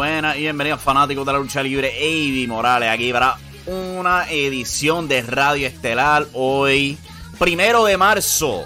buenas 0.00 0.34
y 0.38 0.40
bienvenidos 0.40 0.80
fanáticos 0.80 1.26
de 1.26 1.32
la 1.34 1.38
lucha 1.38 1.62
libre. 1.62 1.92
Avi 1.94 2.46
Morales 2.46 2.88
aquí 2.88 3.12
para 3.12 3.36
una 3.66 4.30
edición 4.30 5.06
de 5.08 5.20
Radio 5.20 5.66
Estelar 5.66 6.26
hoy, 6.32 6.96
primero 7.38 7.84
de 7.84 7.98
marzo 7.98 8.64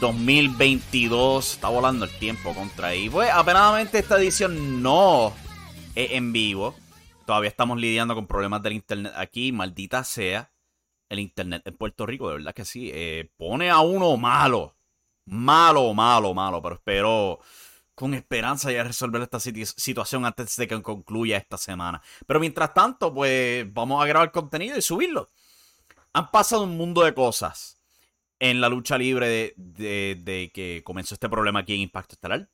2022. 0.00 1.54
Está 1.54 1.68
volando 1.68 2.04
el 2.04 2.16
tiempo 2.20 2.54
contra 2.54 2.88
ahí. 2.88 3.10
Pues 3.10 3.28
apenadamente 3.28 3.98
esta 3.98 4.18
edición 4.18 4.84
no 4.84 5.34
es 5.96 6.12
en 6.12 6.32
vivo. 6.32 6.76
Todavía 7.26 7.50
estamos 7.50 7.80
lidiando 7.80 8.14
con 8.14 8.28
problemas 8.28 8.62
del 8.62 8.74
internet 8.74 9.14
aquí, 9.16 9.50
maldita 9.50 10.04
sea. 10.04 10.52
El 11.08 11.18
internet 11.18 11.62
en 11.64 11.76
Puerto 11.76 12.06
Rico, 12.06 12.28
de 12.28 12.36
verdad 12.36 12.54
que 12.54 12.64
sí. 12.64 12.92
Eh, 12.94 13.32
pone 13.36 13.68
a 13.68 13.80
uno 13.80 14.16
malo. 14.16 14.76
Malo, 15.24 15.92
malo, 15.92 16.34
malo. 16.34 16.62
Pero 16.62 16.76
espero 16.76 17.40
con 17.96 18.12
esperanza 18.12 18.70
ya 18.70 18.84
resolver 18.84 19.22
esta 19.22 19.40
situación 19.40 20.26
antes 20.26 20.54
de 20.56 20.68
que 20.68 20.82
concluya 20.82 21.38
esta 21.38 21.56
semana. 21.56 22.02
Pero 22.26 22.38
mientras 22.38 22.74
tanto, 22.74 23.12
pues 23.12 23.72
vamos 23.72 24.04
a 24.04 24.06
grabar 24.06 24.30
contenido 24.30 24.76
y 24.76 24.82
subirlo. 24.82 25.30
Han 26.12 26.30
pasado 26.30 26.64
un 26.64 26.76
mundo 26.76 27.02
de 27.02 27.14
cosas 27.14 27.80
en 28.38 28.60
la 28.60 28.68
lucha 28.68 28.98
libre 28.98 29.54
de, 29.56 30.50
que 30.52 30.82
comenzó 30.84 31.14
este 31.14 31.30
problema 31.30 31.60
aquí 31.60 31.74
en 31.74 31.80
Impacto 31.80 32.16
Estelar. 32.16 32.50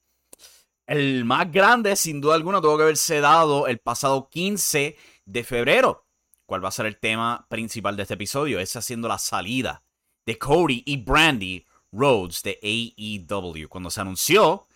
El 0.86 1.24
más 1.24 1.50
grande, 1.50 1.96
sin 1.96 2.20
duda 2.20 2.36
alguna, 2.36 2.60
tuvo 2.60 2.76
que 2.76 2.84
haberse 2.84 3.20
dado 3.20 3.66
el 3.66 3.80
pasado 3.80 4.28
15 4.30 4.96
de 5.24 5.44
febrero. 5.44 6.06
¿Cuál 6.46 6.64
va 6.64 6.68
a 6.68 6.72
ser 6.72 6.86
el 6.86 7.00
tema 7.00 7.46
principal 7.48 7.96
de 7.96 8.02
este 8.02 8.14
episodio? 8.14 8.60
Es 8.60 8.76
haciendo 8.76 9.08
la 9.08 9.18
salida 9.18 9.82
de 10.24 10.38
Cody 10.38 10.84
y 10.86 10.98
Brandy 10.98 11.66
Rhodes 11.90 12.42
de 12.44 12.60
AEW. 12.62 13.68
Cuando 13.68 13.90
se 13.90 14.00
anunció 14.00 14.68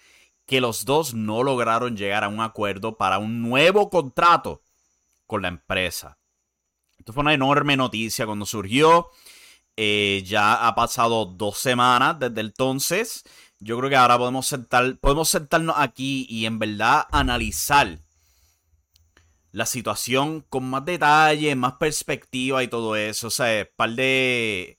que 0.47 0.61
los 0.61 0.85
dos 0.85 1.15
no 1.15 1.43
lograron 1.43 1.97
llegar 1.97 2.25
a 2.25 2.29
un 2.29 2.41
acuerdo 2.41 2.97
para 2.97 3.19
un 3.19 3.43
nuevo 3.43 3.91
contrato 3.91 4.63
con 5.27 5.43
la 5.43 5.49
empresa. 5.49 6.19
Esto 6.99 7.13
fue 7.13 7.23
una 7.23 7.35
enorme 7.35 7.77
noticia 7.77 8.27
cuando 8.27 8.47
surgió. 8.47 9.11
Eh, 9.77 10.23
ya 10.25 10.67
ha 10.67 10.75
pasado 10.75 11.27
dos 11.27 11.59
semanas 11.59 12.19
desde 12.19 12.41
entonces. 12.41 13.25
Yo 13.59 13.77
creo 13.79 13.91
que 13.91 13.97
ahora 13.97 14.19
podemos, 14.19 14.47
sentar, 14.47 14.97
podemos 14.99 15.29
sentarnos 15.29 15.77
aquí 15.79 16.27
y 16.31 16.47
en 16.47 16.59
verdad 16.59 17.07
analizar 17.11 17.99
la 19.51 19.67
situación 19.67 20.43
con 20.49 20.69
más 20.69 20.85
detalle, 20.85 21.55
más 21.57 21.75
perspectiva 21.75 22.63
y 22.63 22.69
todo 22.69 22.95
eso. 22.97 23.27
O 23.29 23.31
sea, 23.31 23.69
par 23.77 23.91
de. 23.91 24.77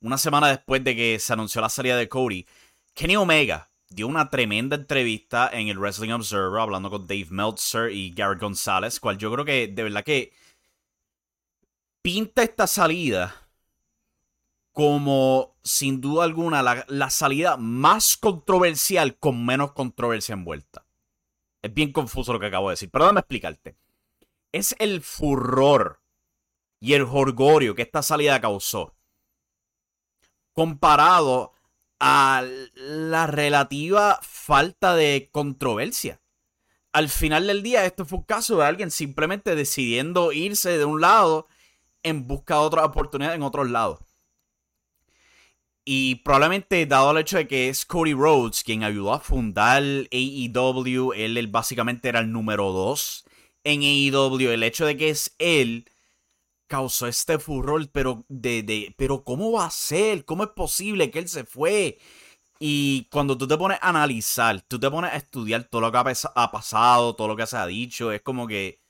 Una 0.00 0.18
semana 0.18 0.48
después 0.48 0.84
de 0.84 0.94
que 0.96 1.18
se 1.18 1.32
anunció 1.32 1.60
la 1.60 1.70
salida 1.70 1.96
de 1.96 2.08
Cody, 2.08 2.46
Kenny 2.94 3.16
Omega 3.16 3.70
dio 3.88 4.06
una 4.06 4.30
tremenda 4.30 4.76
entrevista 4.76 5.48
en 5.52 5.68
el 5.68 5.78
Wrestling 5.78 6.10
Observer 6.10 6.60
hablando 6.60 6.90
con 6.90 7.06
Dave 7.06 7.28
Meltzer 7.30 7.90
y 7.90 8.12
Garrett 8.12 8.40
González, 8.40 9.00
cual 9.00 9.18
yo 9.18 9.32
creo 9.32 9.44
que 9.44 9.68
de 9.68 9.82
verdad 9.82 10.04
que 10.04 10.32
pinta 12.02 12.42
esta 12.42 12.66
salida 12.66 13.48
como 14.72 15.56
sin 15.62 16.00
duda 16.00 16.24
alguna 16.24 16.62
la, 16.62 17.10
salida 17.10 17.56
más 17.56 18.16
controversial 18.16 19.16
con 19.16 19.46
menos 19.46 19.72
controversia 19.72 20.32
envuelta. 20.32 20.84
Es 21.62 21.72
bien 21.72 21.92
confuso 21.92 22.32
lo 22.32 22.40
que 22.40 22.46
acabo 22.46 22.68
de 22.68 22.72
decir, 22.72 22.90
pero 22.90 23.04
déjame 23.04 23.20
explicarte. 23.20 23.76
Es 24.52 24.74
el 24.78 25.00
furor 25.00 26.02
y 26.80 26.94
el 26.94 27.04
jorgorio 27.04 27.74
que 27.74 27.82
esta 27.82 28.02
salida 28.02 28.40
causó 28.40 28.94
comparado 30.54 31.53
a 32.00 32.44
la 32.74 33.26
relativa 33.26 34.18
falta 34.22 34.94
de 34.94 35.28
controversia. 35.32 36.20
Al 36.92 37.08
final 37.08 37.46
del 37.46 37.62
día, 37.62 37.86
esto 37.86 38.04
fue 38.04 38.18
un 38.18 38.24
caso 38.24 38.58
de 38.58 38.66
alguien 38.66 38.90
simplemente 38.90 39.54
decidiendo 39.56 40.32
irse 40.32 40.78
de 40.78 40.84
un 40.84 41.00
lado 41.00 41.48
en 42.02 42.26
busca 42.26 42.54
de 42.54 42.60
otra 42.60 42.84
oportunidad 42.84 43.34
en 43.34 43.42
otros 43.42 43.68
lados. 43.70 44.00
Y 45.84 46.16
probablemente, 46.16 46.86
dado 46.86 47.10
el 47.10 47.18
hecho 47.18 47.36
de 47.36 47.46
que 47.46 47.68
es 47.68 47.84
Cody 47.84 48.14
Rhodes 48.14 48.64
quien 48.64 48.84
ayudó 48.84 49.12
a 49.12 49.20
fundar 49.20 49.82
AEW, 49.82 51.12
él, 51.12 51.46
básicamente 51.48 52.08
era 52.08 52.20
el 52.20 52.32
número 52.32 52.72
2 52.72 53.24
en 53.64 53.82
AEW, 53.82 54.50
el 54.50 54.62
hecho 54.62 54.86
de 54.86 54.96
que 54.96 55.10
es 55.10 55.34
él 55.38 55.86
causó 56.66 57.06
este 57.06 57.38
furor, 57.38 57.88
pero 57.90 58.24
de, 58.28 58.62
de, 58.62 58.94
pero 58.96 59.24
¿cómo 59.24 59.52
va 59.52 59.66
a 59.66 59.70
ser? 59.70 60.24
¿Cómo 60.24 60.44
es 60.44 60.50
posible 60.50 61.10
que 61.10 61.18
él 61.20 61.28
se 61.28 61.44
fue? 61.44 61.98
Y 62.58 63.08
cuando 63.10 63.36
tú 63.36 63.46
te 63.46 63.56
pones 63.56 63.78
a 63.82 63.90
analizar, 63.90 64.62
tú 64.62 64.78
te 64.78 64.90
pones 64.90 65.12
a 65.12 65.16
estudiar 65.16 65.64
todo 65.64 65.82
lo 65.82 65.92
que 65.92 65.98
ha, 65.98 66.50
pasado, 66.50 67.14
todo 67.14 67.28
lo 67.28 67.36
que 67.36 67.46
se 67.46 67.56
ha 67.56 67.66
dicho, 67.66 68.12
es 68.12 68.22
como 68.22 68.46
que 68.46 68.80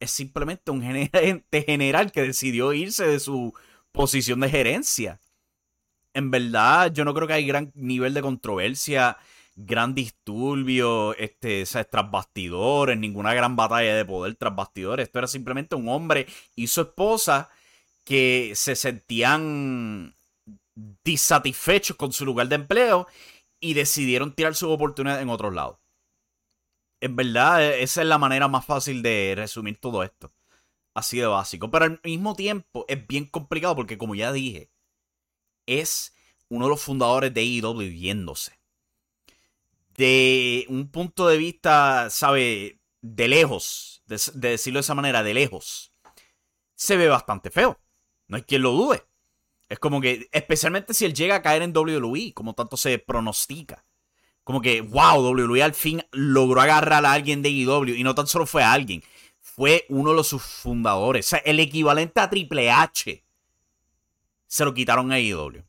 es 0.00 0.10
simplemente 0.10 0.70
un 0.70 0.82
gerente 0.82 1.62
general 1.66 2.12
que 2.12 2.22
decidió 2.22 2.72
irse 2.72 3.06
de 3.06 3.20
su 3.20 3.54
posición 3.92 4.40
de 4.40 4.50
gerencia. 4.50 5.20
En 6.14 6.30
verdad, 6.30 6.92
yo 6.92 7.04
no 7.04 7.14
creo 7.14 7.28
que 7.28 7.34
hay 7.34 7.46
gran 7.46 7.72
nivel 7.74 8.14
de 8.14 8.22
controversia 8.22 9.16
gran 9.58 9.92
disturbio, 9.94 11.14
este, 11.16 11.64
tras 11.90 12.10
bastidores, 12.10 12.96
ninguna 12.96 13.34
gran 13.34 13.56
batalla 13.56 13.96
de 13.96 14.04
poder 14.04 14.36
tras 14.36 14.54
bastidores. 14.54 15.06
Esto 15.06 15.18
era 15.18 15.26
simplemente 15.26 15.74
un 15.74 15.88
hombre 15.88 16.26
y 16.54 16.68
su 16.68 16.82
esposa 16.82 17.50
que 18.04 18.52
se 18.54 18.76
sentían 18.76 20.14
disatisfechos 21.04 21.96
con 21.96 22.12
su 22.12 22.24
lugar 22.24 22.48
de 22.48 22.54
empleo 22.54 23.08
y 23.60 23.74
decidieron 23.74 24.32
tirar 24.32 24.54
su 24.54 24.70
oportunidad 24.70 25.20
en 25.20 25.28
otros 25.28 25.52
lados. 25.52 25.78
En 27.00 27.16
verdad, 27.16 27.62
e, 27.64 27.82
esa 27.82 28.02
es 28.02 28.08
la 28.08 28.18
manera 28.18 28.46
más 28.46 28.64
fácil 28.64 29.02
de 29.02 29.34
resumir 29.36 29.78
todo 29.78 30.04
esto. 30.04 30.32
Así 30.94 31.18
de 31.18 31.26
básico. 31.26 31.68
Pero 31.70 31.84
al 31.86 32.00
mismo 32.04 32.36
tiempo 32.36 32.84
es 32.88 33.06
bien 33.08 33.24
complicado 33.26 33.74
porque, 33.74 33.98
como 33.98 34.14
ya 34.14 34.32
dije, 34.32 34.70
es 35.66 36.16
uno 36.48 36.66
de 36.66 36.70
los 36.70 36.82
fundadores 36.82 37.34
de 37.34 37.40
AEW 37.40 37.78
viviéndose 37.78 38.57
de 39.98 40.64
un 40.68 40.88
punto 40.88 41.26
de 41.26 41.36
vista, 41.36 42.08
¿sabe? 42.08 42.80
De 43.02 43.28
lejos, 43.28 44.02
de, 44.06 44.16
decirlo 44.34 44.78
de 44.78 44.82
esa 44.82 44.94
manera, 44.94 45.22
de 45.22 45.34
lejos, 45.34 45.92
se 46.74 46.96
ve 46.96 47.08
bastante 47.08 47.50
feo. 47.50 47.78
No 48.28 48.36
hay 48.36 48.44
quien 48.44 48.62
lo 48.62 48.72
dude. 48.72 49.04
Es 49.68 49.78
como 49.80 50.00
que, 50.00 50.28
especialmente 50.32 50.94
si 50.94 51.04
él 51.04 51.14
llega 51.14 51.36
a 51.36 51.42
caer 51.42 51.62
en 51.62 51.76
WWE, 51.76 52.32
como 52.32 52.54
tanto 52.54 52.76
se 52.76 52.98
pronostica. 52.98 53.84
Como 54.44 54.62
que, 54.62 54.80
wow, 54.80 55.20
WWE 55.20 55.62
al 55.62 55.74
fin 55.74 56.02
logró 56.12 56.60
agarrar 56.60 57.04
a 57.04 57.12
alguien 57.12 57.42
de 57.42 57.50
IW. 57.50 57.94
E 57.94 57.98
y 57.98 58.04
no 58.04 58.14
tan 58.14 58.28
solo 58.28 58.46
fue 58.46 58.62
a 58.62 58.72
alguien, 58.72 59.02
fue 59.40 59.84
uno 59.88 60.14
de 60.14 60.24
sus 60.24 60.42
fundadores. 60.42 61.26
O 61.26 61.30
sea, 61.30 61.38
el 61.40 61.58
equivalente 61.58 62.20
a 62.20 62.30
Triple 62.30 62.70
H 62.70 63.24
se 64.46 64.64
lo 64.64 64.72
quitaron 64.72 65.10
a 65.10 65.18
IW. 65.18 65.67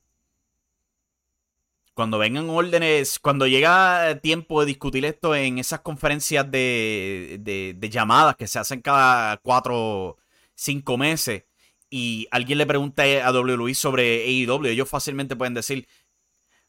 Cuando 2.00 2.18
vengan 2.18 2.50
órdenes, 2.50 3.20
cuando 3.20 3.46
llega 3.46 4.18
tiempo 4.22 4.62
de 4.62 4.68
discutir 4.68 5.04
esto 5.04 5.36
en 5.36 5.60
esas 5.60 5.82
conferencias 5.82 6.50
de, 6.50 7.78
llamadas 7.92 8.38
que 8.38 8.48
se 8.48 8.58
hacen 8.58 8.82
cada 8.82 9.36
cuatro, 9.36 10.16
cinco 10.56 10.98
meses, 10.98 11.44
y 11.90 12.26
alguien 12.32 12.58
le 12.58 12.66
pregunta 12.66 13.04
a 13.04 13.34
WWE 13.34 13.74
sobre 13.76 14.24
AEW, 14.24 14.68
ellos 14.68 14.88
fácilmente 14.88 15.36
pueden 15.36 15.54
decir, 15.54 15.90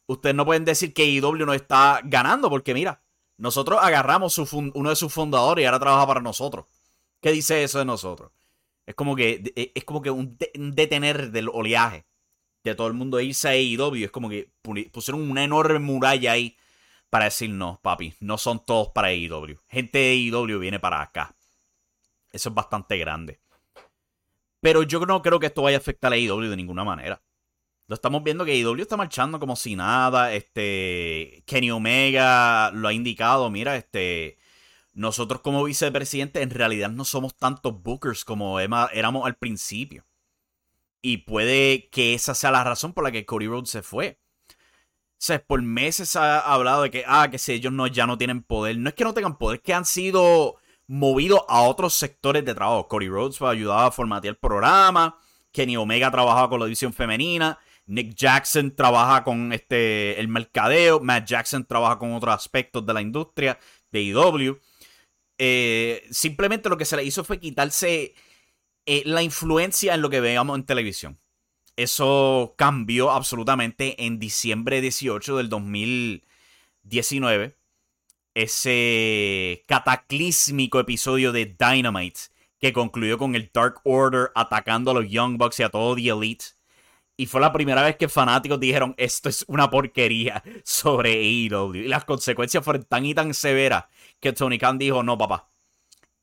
ustedes 0.05 0.35
no 0.35 0.45
pueden 0.45 0.65
decir 0.65 0.93
que 0.93 1.03
AEW 1.03 1.45
no 1.45 1.53
está 1.53 2.01
ganando, 2.03 2.49
porque 2.49 2.73
mira, 2.73 3.01
nosotros 3.37 3.79
agarramos 3.81 4.37
uno 4.37 4.89
de 4.89 4.97
sus 4.97 5.13
fundadores 5.13 5.63
y 5.63 5.65
ahora 5.65 5.79
trabaja 5.79 6.07
para 6.07 6.19
nosotros. 6.19 6.65
¿Qué 7.21 7.31
dice 7.31 7.63
eso 7.63 7.79
de 7.79 7.85
nosotros? 7.85 8.33
Es 8.85 8.95
como 8.95 9.15
que, 9.15 9.71
es 9.73 9.83
como 9.85 10.01
que 10.01 10.11
un 10.11 10.37
detener 10.75 11.31
del 11.31 11.47
oleaje 11.47 12.05
de 12.63 12.75
todo 12.75 12.87
el 12.87 12.93
mundo 12.93 13.19
irse 13.19 13.47
a 13.47 13.51
AEW. 13.51 14.05
Es 14.05 14.11
como 14.11 14.29
que 14.29 14.51
pusieron 14.91 15.29
una 15.29 15.43
enorme 15.43 15.79
muralla 15.79 16.33
ahí 16.33 16.57
para 17.09 17.25
decir 17.25 17.49
no, 17.49 17.79
papi, 17.81 18.13
no 18.19 18.37
son 18.37 18.63
todos 18.65 18.89
para 18.89 19.09
AEW. 19.09 19.57
Gente 19.67 19.97
de 19.99 20.11
AEW 20.11 20.59
viene 20.59 20.79
para 20.79 21.01
acá. 21.01 21.35
Eso 22.31 22.49
es 22.49 22.55
bastante 22.55 22.97
grande. 22.97 23.39
Pero 24.61 24.83
yo 24.83 24.99
no 25.05 25.21
creo 25.21 25.39
que 25.39 25.47
esto 25.47 25.63
vaya 25.63 25.77
a 25.77 25.79
afectar 25.79 26.13
a 26.13 26.15
AEW 26.15 26.49
de 26.49 26.55
ninguna 26.55 26.83
manera. 26.83 27.21
Lo 27.87 27.95
estamos 27.95 28.23
viendo 28.23 28.45
que 28.45 28.53
AEW 28.53 28.81
está 28.81 28.95
marchando 28.95 29.39
como 29.39 29.55
si 29.55 29.75
nada. 29.75 30.33
Este. 30.33 31.43
Kenny 31.45 31.71
Omega 31.71 32.71
lo 32.71 32.87
ha 32.87 32.93
indicado. 32.93 33.49
Mira, 33.49 33.75
este. 33.75 34.37
Nosotros 34.93 35.41
como 35.41 35.63
vicepresidente 35.63 36.41
en 36.41 36.49
realidad 36.51 36.89
no 36.89 37.05
somos 37.05 37.35
tantos 37.35 37.81
bookers 37.81 38.23
como 38.23 38.59
éramos 38.59 39.25
al 39.25 39.35
principio. 39.35 40.05
Y 41.01 41.17
puede 41.17 41.89
que 41.89 42.13
esa 42.13 42.35
sea 42.35 42.51
la 42.51 42.63
razón 42.63 42.93
por 42.93 43.03
la 43.03 43.11
que 43.11 43.25
Cody 43.25 43.47
Rhodes 43.47 43.69
se 43.69 43.81
fue. 43.81 44.19
O 44.49 45.23
sea, 45.23 45.43
por 45.43 45.61
meses 45.61 46.15
ha 46.15 46.39
hablado 46.39 46.83
de 46.83 46.91
que, 46.91 47.03
ah, 47.07 47.29
que 47.29 47.37
si 47.37 47.53
ellos 47.53 47.71
no, 47.71 47.87
ya 47.87 48.07
no 48.07 48.17
tienen 48.17 48.43
poder. 48.43 48.77
No 48.77 48.89
es 48.89 48.95
que 48.95 49.03
no 49.03 49.13
tengan 49.13 49.37
poder, 49.37 49.61
que 49.61 49.73
han 49.73 49.85
sido 49.85 50.57
movidos 50.87 51.41
a 51.47 51.61
otros 51.61 51.93
sectores 51.93 52.43
de 52.43 52.55
trabajo. 52.55 52.87
Cody 52.87 53.07
Rhodes 53.07 53.41
ayudaba 53.41 53.87
a 53.87 53.91
formatear 53.91 54.33
el 54.33 54.37
programa. 54.39 55.17
Kenny 55.51 55.77
Omega 55.77 56.11
trabajaba 56.11 56.49
con 56.49 56.59
la 56.59 56.65
división 56.65 56.93
femenina. 56.93 57.59
Nick 57.85 58.15
Jackson 58.15 58.75
trabaja 58.75 59.23
con 59.23 59.53
este, 59.53 60.19
el 60.19 60.27
mercadeo. 60.27 60.99
Matt 60.99 61.27
Jackson 61.27 61.65
trabaja 61.65 61.97
con 61.99 62.13
otros 62.13 62.33
aspectos 62.33 62.85
de 62.85 62.93
la 62.93 63.01
industria 63.01 63.59
de 63.91 64.01
IW. 64.01 64.59
eh, 65.37 66.07
simplemente 66.11 66.69
lo 66.69 66.77
que 66.77 66.85
se 66.85 66.95
le 66.95 67.03
hizo 67.03 67.23
fue 67.23 67.39
quitarse 67.39 68.13
eh, 68.85 69.03
la 69.05 69.23
influencia 69.23 69.93
en 69.93 70.01
lo 70.01 70.09
que 70.09 70.21
veíamos 70.21 70.57
en 70.57 70.65
televisión. 70.65 71.19
Eso 71.75 72.55
cambió 72.57 73.11
absolutamente 73.11 74.05
en 74.05 74.19
diciembre 74.19 74.81
18 74.81 75.37
del 75.37 75.49
2019. 75.49 77.55
Ese 78.33 79.65
cataclísmico 79.67 80.79
episodio 80.79 81.31
de 81.31 81.45
Dynamite 81.45 82.19
que 82.59 82.73
concluyó 82.73 83.17
con 83.17 83.35
el 83.35 83.49
Dark 83.51 83.81
Order 83.83 84.31
atacando 84.35 84.91
a 84.91 84.93
los 84.93 85.09
Young 85.09 85.37
Bucks 85.37 85.59
y 85.59 85.63
a 85.63 85.69
todo 85.69 85.95
The 85.95 86.09
Elite. 86.09 86.45
Y 87.17 87.25
fue 87.25 87.41
la 87.41 87.51
primera 87.51 87.81
vez 87.81 87.97
que 87.97 88.07
fanáticos 88.07 88.59
dijeron 88.59 88.93
esto 88.97 89.29
es 89.29 89.43
una 89.47 89.69
porquería 89.69 90.43
sobre 90.63 91.13
AEW. 91.13 91.75
Y 91.75 91.87
las 91.87 92.05
consecuencias 92.05 92.63
fueron 92.63 92.85
tan 92.85 93.05
y 93.05 93.13
tan 93.13 93.33
severas 93.33 93.85
que 94.19 94.33
Tony 94.33 94.59
Khan 94.59 94.77
dijo, 94.77 95.03
no 95.03 95.17
papá, 95.17 95.49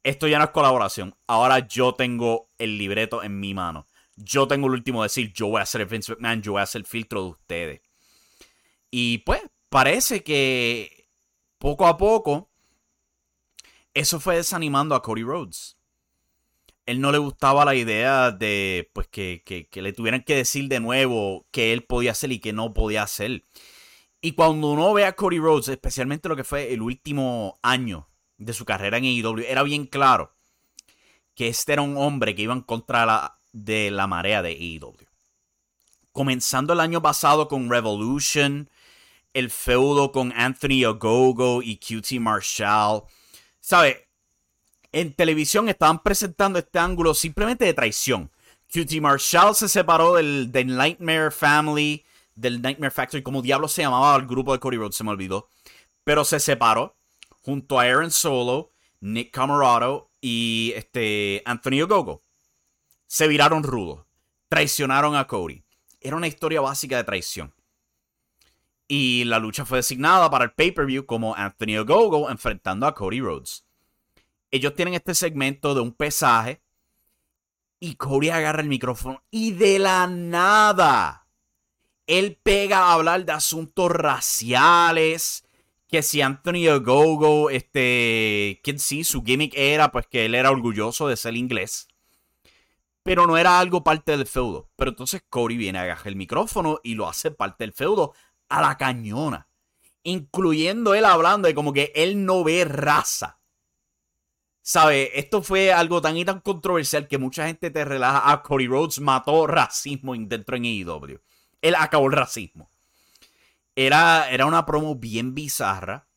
esto 0.08 0.26
ya 0.26 0.38
no 0.38 0.44
es 0.44 0.50
colaboración. 0.50 1.14
Ahora 1.26 1.66
yo 1.66 1.94
tengo 1.94 2.48
el 2.56 2.78
libreto 2.78 3.22
en 3.22 3.38
mi 3.38 3.52
mano. 3.52 3.86
Yo 4.16 4.48
tengo 4.48 4.66
el 4.66 4.72
último 4.72 5.02
decir, 5.02 5.32
yo 5.32 5.48
voy 5.48 5.60
a 5.60 5.66
ser 5.66 5.82
el 5.82 5.86
Vince 5.86 6.12
McMahon, 6.12 6.42
yo 6.42 6.52
voy 6.52 6.62
a 6.62 6.66
ser 6.66 6.80
el 6.80 6.86
filtro 6.86 7.22
de 7.22 7.28
ustedes. 7.28 7.80
Y 8.90 9.18
pues 9.18 9.42
parece 9.68 10.24
que 10.24 11.08
poco 11.58 11.86
a 11.86 11.98
poco 11.98 12.50
eso 13.92 14.18
fue 14.18 14.36
desanimando 14.36 14.94
a 14.94 15.02
Cody 15.02 15.22
Rhodes. 15.22 15.76
Él 16.86 17.02
no 17.02 17.12
le 17.12 17.18
gustaba 17.18 17.66
la 17.66 17.74
idea 17.74 18.30
de 18.30 18.90
pues 18.94 19.08
que, 19.08 19.42
que 19.44 19.82
le 19.82 19.92
tuvieran 19.92 20.22
que 20.22 20.36
decir 20.36 20.68
de 20.68 20.80
nuevo 20.80 21.46
que 21.50 21.74
él 21.74 21.84
podía 21.84 22.12
hacer 22.12 22.32
y 22.32 22.40
que 22.40 22.54
no 22.54 22.72
podía 22.72 23.02
hacer. 23.02 23.44
Y 24.22 24.32
cuando 24.32 24.70
uno 24.72 24.94
ve 24.94 25.04
a 25.04 25.14
Cody 25.14 25.38
Rhodes, 25.38 25.68
especialmente 25.68 26.30
lo 26.30 26.36
que 26.36 26.44
fue 26.44 26.72
el 26.72 26.80
último 26.80 27.58
año 27.62 28.08
de 28.38 28.52
su 28.54 28.64
carrera 28.64 28.98
en 28.98 29.04
AEW, 29.04 29.44
era 29.46 29.62
bien 29.62 29.86
claro 29.86 30.32
que 31.34 31.48
este 31.48 31.74
era 31.74 31.82
un 31.82 31.96
hombre 31.96 32.34
que 32.34 32.42
iba 32.42 32.52
en 32.52 32.62
contra 32.62 33.36
de 33.52 33.90
la, 33.90 34.06
marea 34.06 34.42
de 34.42 34.50
AEW. 34.50 34.96
Comenzando 36.12 36.72
el 36.72 36.80
año 36.80 37.00
pasado 37.00 37.46
con 37.46 37.70
Revolution, 37.70 38.68
el 39.34 39.50
feudo 39.50 40.10
con 40.10 40.32
Anthony 40.32 40.84
Ogogo 40.84 41.62
y 41.62 41.76
QT 41.76 42.18
Marshall. 42.18 43.04
¿Sabe? 43.60 44.08
En 44.90 45.12
televisión 45.12 45.68
estaban 45.68 46.02
presentando 46.02 46.58
este 46.58 46.80
ángulo 46.80 47.14
simplemente 47.14 47.64
de 47.64 47.74
traición. 47.74 48.32
QT 48.72 49.00
Marshall 49.00 49.54
se 49.54 49.68
separó 49.68 50.14
del, 50.14 50.50
del 50.50 50.76
Nightmare 50.76 51.30
Family, 51.30 52.04
del 52.34 52.60
Nightmare 52.60 52.90
Factory, 52.90 53.22
como 53.22 53.42
diablo 53.42 53.68
se 53.68 53.82
llamaba 53.82 54.16
el 54.16 54.26
grupo 54.26 54.52
de 54.52 54.58
Cody 54.58 54.76
Rhodes, 54.76 54.96
se 54.96 55.04
me 55.04 55.10
olvidó. 55.10 55.48
Pero 56.02 56.24
se 56.24 56.40
separó 56.40 56.97
junto 57.48 57.80
a 57.80 57.84
Aaron 57.84 58.10
Solo, 58.10 58.72
Nick 59.00 59.30
Camarado 59.30 60.10
y 60.20 60.74
este 60.76 61.42
Anthony 61.46 61.80
Ogogo. 61.82 62.22
Se 63.06 63.26
viraron 63.26 63.62
rudos. 63.62 64.04
Traicionaron 64.50 65.16
a 65.16 65.26
Cody. 65.26 65.64
Era 65.98 66.16
una 66.16 66.26
historia 66.26 66.60
básica 66.60 66.98
de 66.98 67.04
traición. 67.04 67.54
Y 68.86 69.24
la 69.24 69.38
lucha 69.38 69.64
fue 69.64 69.78
designada 69.78 70.30
para 70.30 70.44
el 70.44 70.52
pay-per-view 70.52 71.06
como 71.06 71.34
Anthony 71.36 71.78
Ogogo 71.78 72.28
enfrentando 72.28 72.86
a 72.86 72.94
Cody 72.94 73.22
Rhodes. 73.22 73.64
Ellos 74.50 74.74
tienen 74.74 74.92
este 74.92 75.14
segmento 75.14 75.74
de 75.74 75.80
un 75.80 75.92
pesaje. 75.92 76.60
Y 77.80 77.94
Cody 77.94 78.28
agarra 78.28 78.60
el 78.60 78.68
micrófono. 78.68 79.22
Y 79.30 79.52
de 79.52 79.78
la 79.78 80.06
nada. 80.06 81.26
Él 82.06 82.38
pega 82.42 82.80
a 82.80 82.92
hablar 82.92 83.24
de 83.24 83.32
asuntos 83.32 83.90
raciales 83.90 85.47
que 85.88 86.02
si 86.02 86.20
Anthony 86.20 86.68
Ogogo, 86.68 87.50
este, 87.50 88.60
que 88.62 88.78
sí, 88.78 89.04
su 89.04 89.22
gimmick 89.24 89.54
era 89.56 89.90
pues 89.90 90.06
que 90.06 90.26
él 90.26 90.34
era 90.34 90.50
orgulloso 90.50 91.08
de 91.08 91.16
ser 91.16 91.34
inglés. 91.34 91.88
Pero 93.02 93.26
no 93.26 93.38
era 93.38 93.58
algo 93.58 93.82
parte 93.82 94.16
del 94.16 94.26
feudo. 94.26 94.70
Pero 94.76 94.90
entonces 94.90 95.22
Cody 95.28 95.56
viene, 95.56 95.78
agarrar 95.78 96.08
el 96.08 96.16
micrófono 96.16 96.78
y 96.82 96.94
lo 96.94 97.08
hace 97.08 97.30
parte 97.30 97.64
del 97.64 97.72
feudo 97.72 98.12
a 98.50 98.60
la 98.60 98.76
cañona. 98.76 99.48
Incluyendo 100.02 100.94
él 100.94 101.06
hablando 101.06 101.48
de 101.48 101.54
como 101.54 101.72
que 101.72 101.90
él 101.94 102.26
no 102.26 102.44
ve 102.44 102.66
raza. 102.66 103.40
¿Sabe? 104.60 105.18
Esto 105.18 105.42
fue 105.42 105.72
algo 105.72 106.02
tan 106.02 106.18
y 106.18 106.26
tan 106.26 106.40
controversial 106.40 107.08
que 107.08 107.16
mucha 107.16 107.46
gente 107.46 107.70
te 107.70 107.86
relaja. 107.86 108.18
A 108.18 108.32
ah, 108.32 108.42
Cody 108.42 108.66
Rhodes 108.66 109.00
mató 109.00 109.46
racismo 109.46 110.14
dentro 110.14 110.56
en 110.56 110.64
AEW. 110.64 111.18
Él 111.62 111.74
acabó 111.74 112.06
el 112.06 112.12
racismo. 112.12 112.70
Era, 113.80 114.28
era 114.28 114.44
una 114.44 114.66
promo 114.66 114.96
bien 114.96 115.36
bizarra. 115.36 116.08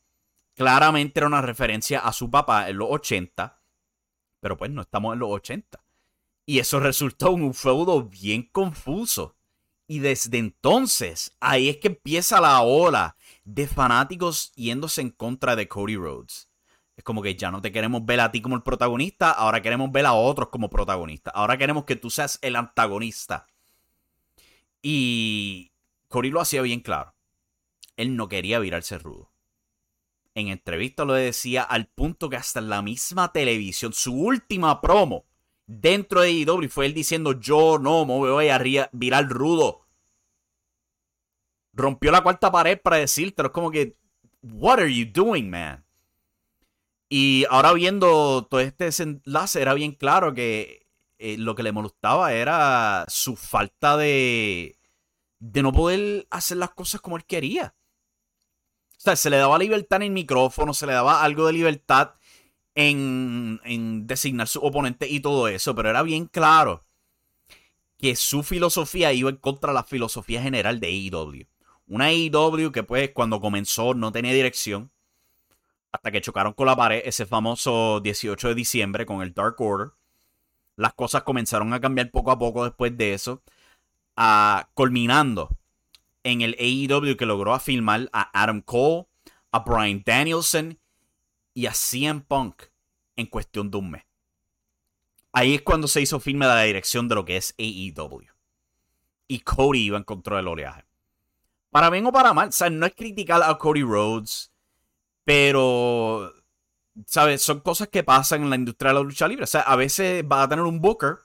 Claramente 0.56 1.19
era 1.19 1.28
una 1.28 1.44
referencia 1.44 2.00
a 2.00 2.12
su 2.12 2.31
papá 2.31 2.68
en 2.68 2.78
los 2.78 2.90
80. 2.90 3.62
Pero 4.40 4.58
pues 4.58 4.72
no 4.72 4.81
estamos 4.81 5.13
en 5.13 5.19
los 5.19 5.30
80. 5.30 5.80
Y 6.48 6.58
eso 6.58 6.80
resultó 6.80 7.36
en 7.36 7.44
un 7.44 7.54
feudo 7.54 8.02
bien 8.02 8.50
confuso. 8.52 9.36
Y 9.86 10.00
desde 10.00 10.40
entonces, 10.40 11.38
ahí 11.40 11.69
es 11.69 11.78
que 11.78 11.90
empieza 11.90 12.42
la 12.42 12.62
ola 12.62 13.16
de 13.44 13.68
fanáticos 13.68 14.52
yéndose 14.56 15.02
en 15.02 15.12
contra 15.12 15.56
de 15.56 15.68
Cody 15.68 15.98
Rhodes. 15.98 16.50
Es 16.98 17.04
como 17.04 17.22
que 17.22 17.36
ya 17.36 17.52
no 17.52 17.62
te 17.62 17.72
queremos 17.72 18.04
ver 18.04 18.22
a 18.22 18.31
ti 18.31 18.42
como 18.42 18.56
el 18.56 18.64
protagonista, 18.64 19.30
ahora 19.30 19.62
queremos 19.62 19.92
ver 19.92 20.07
a 20.07 20.14
otros 20.14 20.50
como 20.50 20.68
protagonistas. 20.68 21.31
Ahora 21.36 21.60
queremos 21.60 21.86
que 21.86 21.96
tú 21.96 22.10
seas 22.10 22.40
el 22.42 22.56
antagonista. 22.56 23.46
Y 24.81 25.71
Cody 26.07 26.31
lo 26.31 26.42
hacía 26.42 26.64
bien 26.64 26.80
claro 26.80 27.14
él 28.02 28.16
no 28.16 28.28
quería 28.28 28.60
virarse 28.60 28.98
rudo. 28.98 29.31
En 30.34 30.48
entrevista 30.48 31.06
lo 31.06 31.14
decía 31.14 31.64
al 31.64 31.88
punto 31.88 32.30
que 32.30 32.38
hasta 32.38 32.60
en 32.60 32.70
la 32.70 32.81
misma 32.81 33.31
televisión, 33.31 33.94
su 33.94 34.14
última 34.14 34.80
promo 34.81 35.26
dentro 35.68 36.22
de 36.22 36.31
IW 36.31 36.70
fue 36.70 36.86
él 36.86 36.94
diciendo 36.94 37.40
yo 37.40 37.78
no 37.80 38.06
me 38.06 38.14
voy 38.18 38.50
a 38.50 38.60
virar 38.92 39.28
rudo. 39.28 39.88
Rompió 41.74 42.12
la 42.12 42.22
cuarta 42.22 42.52
pared 42.52 42.80
para 42.81 42.98
decírtelo. 42.98 43.48
Es 43.48 43.54
como 43.54 43.72
que, 43.72 43.96
what 44.42 44.80
are 44.80 44.94
you 44.94 45.06
doing, 45.12 45.50
man? 45.50 45.86
Y 47.08 47.46
ahora 47.50 47.74
viendo 47.74 48.46
todo 48.50 48.60
este 48.62 48.86
desenlace, 48.86 49.62
era 49.62 49.74
bien 49.74 49.94
claro 49.94 50.34
que 50.34 50.88
eh, 51.18 51.38
lo 51.38 51.56
que 51.56 51.64
le 51.64 51.72
molestaba 51.72 52.34
era 52.34 53.06
su 53.08 53.36
falta 53.36 53.98
de, 53.98 54.78
de 55.40 55.62
no 55.62 55.74
poder 55.74 56.28
hacer 56.30 56.58
las 56.58 56.72
cosas 56.72 57.02
como 57.02 57.18
él 57.18 57.26
quería. 57.26 57.76
Sea, 59.02 59.16
se 59.16 59.31
le 59.31 59.38
daba 59.38 59.58
libertad 59.58 59.96
en 59.96 60.04
el 60.04 60.12
micrófono, 60.12 60.76
se 60.76 60.86
le 60.86 60.94
daba 60.94 61.24
algo 61.24 61.48
de 61.48 61.54
libertad 61.54 62.14
en, 62.76 64.06
designar 64.06 64.48
su 64.48 64.60
oponente 64.60 65.08
y 65.10 65.20
todo 65.22 65.48
eso, 65.48 65.74
pero 65.74 65.90
era 65.90 66.04
bien 66.04 66.28
claro 66.28 66.84
que 67.98 68.16
su 68.16 68.44
filosofía 68.44 69.12
iba 69.12 69.31
en 69.31 69.38
contra 69.38 69.72
de 69.72 69.74
la 69.74 69.84
filosofía 69.84 70.44
general 70.44 70.80
de 70.80 70.88
AEW. 70.90 71.48
Una 71.88 72.06
AEW 72.06 72.72
que 72.72 72.84
pues 72.84 73.10
cuando 73.10 73.42
comenzó 73.42 73.96
no 73.96 74.12
tenía 74.12 74.34
dirección, 74.34 74.92
hasta 75.92 76.12
que 76.12 76.22
chocaron 76.22 76.54
con 76.54 76.68
la 76.68 76.76
pared 76.76 77.02
ese 77.04 77.26
famoso 77.26 78.02
18 78.02 78.50
de 78.50 78.54
diciembre 78.54 79.08
con 79.08 79.24
el 79.24 79.34
Dark 79.34 79.60
Order. 79.60 79.94
Las 80.76 80.94
cosas 80.94 81.24
comenzaron 81.24 81.74
a 81.74 81.81
cambiar 81.81 82.12
poco 82.12 82.30
a 82.30 82.38
poco 82.38 82.66
después 82.66 82.96
de 82.96 83.16
eso, 83.16 83.42
a, 84.16 84.70
culminando 84.76 85.58
en 86.23 86.42
el 86.42 86.56
AEW 86.59 87.18
que 87.18 87.25
logró 87.25 87.54
afirmar 87.54 88.09
a 88.13 88.44
Adam 88.44 88.61
Cole, 88.61 89.07
a 89.51 89.59
Brian 89.59 90.04
Danielson 90.06 90.80
y 91.54 91.66
a 91.66 91.73
CM 91.73 92.21
Punk 92.21 92.63
en 93.16 93.28
cuestión 93.28 93.69
de 93.71 93.78
un 93.78 93.92
mes. 93.92 94.04
Ahí 95.33 95.56
es 95.56 95.61
cuando 95.61 95.87
se 95.87 96.01
hizo 96.01 96.19
firme 96.19 96.45
la 96.45 96.61
dirección 96.61 97.07
de 97.07 97.16
lo 97.16 97.25
que 97.25 97.37
es 97.37 97.56
AEW. 97.57 98.28
Y 99.28 99.40
Cody 99.40 99.80
iba 99.80 99.97
en 99.97 100.04
control 100.04 100.37
del 100.37 100.47
oleaje. 100.49 100.85
Para 101.69 101.90
bien 101.90 102.06
o 102.06 102.11
para 102.11 102.33
mal, 102.33 102.49
o 102.49 102.51
sea, 102.51 102.69
no 102.69 102.85
es 102.85 102.94
criticar 102.94 103.42
a 103.42 103.57
Cody 103.57 103.83
Rhodes, 103.83 104.51
pero, 105.23 106.33
¿sabes? 107.06 107.42
Son 107.42 107.61
cosas 107.61 107.87
que 107.87 108.04
pasan 108.04 108.44
en 108.44 108.49
la 108.49 108.57
industria 108.57 108.90
de 108.90 108.95
la 108.95 109.04
lucha 109.04 109.28
libre. 109.28 109.45
O 109.45 109.47
sea, 109.47 109.61
a 109.61 109.78
veces 109.78 110.25
va 110.30 110.44
a 110.44 110.49
tener 110.49 110.66
un 110.66 110.81
booker 110.81 111.19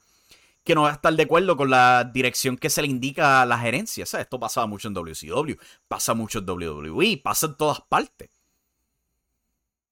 que 0.67 0.75
no 0.75 0.83
va 0.83 0.91
a 0.91 0.95
estar 0.95 1.15
de 1.15 1.23
acuerdo 1.23 1.57
con 1.57 1.71
la 1.71 2.05
dirección 2.13 2.59
que 2.59 2.69
se 2.71 2.83
le 2.83 2.89
indica 2.89 3.41
a 3.41 3.47
la 3.47 3.57
gerencia. 3.57 4.03
O 4.03 4.07
sea, 4.07 4.21
esto 4.21 4.41
pasaba 4.41 4.67
mucho 4.67 4.89
en 4.89 4.95
WCW, 4.95 5.55
pasa 5.87 6.13
mucho 6.13 6.41
en 6.41 6.51
WWE, 6.51 7.21
pasa 7.23 7.47
en 7.47 7.57
todas 7.57 7.81
partes. 7.83 8.31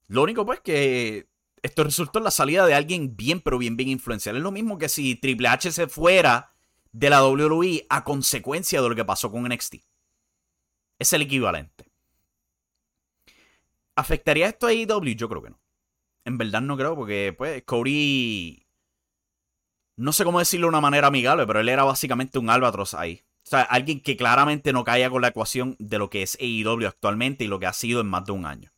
Lo 0.08 0.24
único 0.24 0.44
pues 0.44 0.60
que 0.60 1.28
esto 1.62 1.84
resultó 1.84 2.18
en 2.18 2.24
la 2.24 2.32
salida 2.32 2.66
de 2.66 2.74
alguien 2.74 3.16
bien, 3.16 3.40
pero 3.40 3.56
bien, 3.56 3.76
bien 3.76 3.88
influencial. 3.88 4.36
Es 4.36 4.42
lo 4.42 4.50
mismo 4.50 4.76
que 4.76 4.88
si 4.88 5.14
Triple 5.14 5.46
H 5.46 5.70
se 5.70 5.86
fuera 5.86 6.52
de 6.90 7.08
la 7.08 7.24
WWE 7.24 7.86
a 7.88 8.02
consecuencia 8.02 8.82
de 8.82 8.88
lo 8.88 8.96
que 8.96 9.04
pasó 9.04 9.30
con 9.30 9.44
NXT. 9.44 9.76
Es 10.98 11.12
el 11.12 11.22
equivalente. 11.22 11.88
¿Afectaría 13.94 14.48
esto 14.48 14.66
a 14.66 14.70
AEW? 14.70 15.14
Yo 15.14 15.28
creo 15.28 15.42
que 15.42 15.50
no. 15.50 15.60
En 16.24 16.36
verdad 16.36 16.62
no 16.62 16.76
creo, 16.76 16.96
porque 16.96 17.32
pues 17.36 17.62
Cody 17.62 18.63
no 19.96 20.12
sé 20.12 20.24
cómo 20.24 20.38
decirlo 20.38 20.66
de 20.66 20.70
una 20.70 20.80
manera 20.80 21.08
amigable, 21.08 21.46
pero 21.46 21.60
él 21.60 21.68
era 21.68 21.84
básicamente 21.84 22.38
un 22.38 22.50
albatros 22.50 22.94
ahí. 22.94 23.24
O 23.44 23.46
sea, 23.46 23.62
alguien 23.62 24.00
que 24.00 24.16
claramente 24.16 24.72
no 24.72 24.84
caía 24.84 25.10
con 25.10 25.22
la 25.22 25.28
ecuación 25.28 25.76
de 25.78 25.98
lo 25.98 26.08
que 26.08 26.22
es 26.22 26.38
AEW 26.40 26.86
actualmente 26.86 27.44
y 27.44 27.48
lo 27.48 27.60
que 27.60 27.66
ha 27.66 27.72
sido 27.72 28.00
en 28.00 28.06
más 28.06 28.24
de 28.24 28.32
un 28.32 28.46
año. 28.46 28.72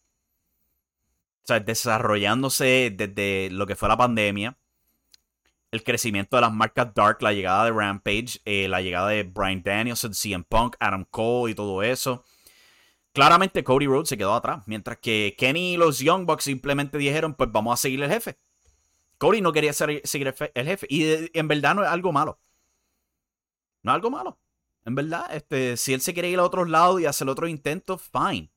sea, 1.44 1.60
desarrollándose 1.60 2.92
desde 2.94 3.50
lo 3.50 3.66
que 3.66 3.76
fue 3.76 3.88
la 3.88 3.96
pandemia, 3.96 4.58
el 5.70 5.84
crecimiento 5.84 6.36
de 6.36 6.42
las 6.42 6.52
marcas 6.52 6.92
Dark, 6.94 7.22
la 7.22 7.32
llegada 7.32 7.64
de 7.64 7.72
Rampage, 7.72 8.40
eh, 8.44 8.66
la 8.68 8.80
llegada 8.80 9.08
de 9.08 9.22
Brian 9.22 9.62
Danielson, 9.62 10.14
CM 10.14 10.44
Punk, 10.48 10.76
Adam 10.80 11.04
Cole 11.10 11.52
y 11.52 11.54
todo 11.54 11.82
eso. 11.82 12.24
Claramente 13.12 13.64
Cody 13.64 13.86
Rhodes 13.86 14.08
se 14.08 14.18
quedó 14.18 14.34
atrás, 14.34 14.64
mientras 14.66 14.98
que 14.98 15.34
Kenny 15.38 15.74
y 15.74 15.76
los 15.76 16.00
Young 16.00 16.26
Bucks 16.26 16.44
simplemente 16.44 16.98
dijeron, 16.98 17.34
pues 17.34 17.50
vamos 17.50 17.72
a 17.72 17.80
seguir 17.80 18.02
el 18.02 18.10
jefe. 18.10 18.36
Cody 19.18 19.40
no 19.40 19.52
quería 19.52 19.72
seguir 19.72 20.02
el 20.54 20.66
jefe 20.66 20.86
y 20.90 21.30
en 21.38 21.48
verdad 21.48 21.74
no 21.74 21.84
es 21.84 21.88
algo 21.88 22.12
malo. 22.12 22.38
No 23.82 23.92
es 23.92 23.94
algo 23.94 24.10
malo. 24.10 24.38
En 24.84 24.94
verdad, 24.94 25.34
este, 25.34 25.76
si 25.76 25.94
él 25.94 26.00
se 26.00 26.12
quiere 26.12 26.30
ir 26.30 26.38
a 26.38 26.44
otros 26.44 26.68
lados 26.68 27.00
y 27.00 27.06
hacer 27.06 27.28
otro 27.28 27.48
intento, 27.48 27.98
fine. 27.98 28.50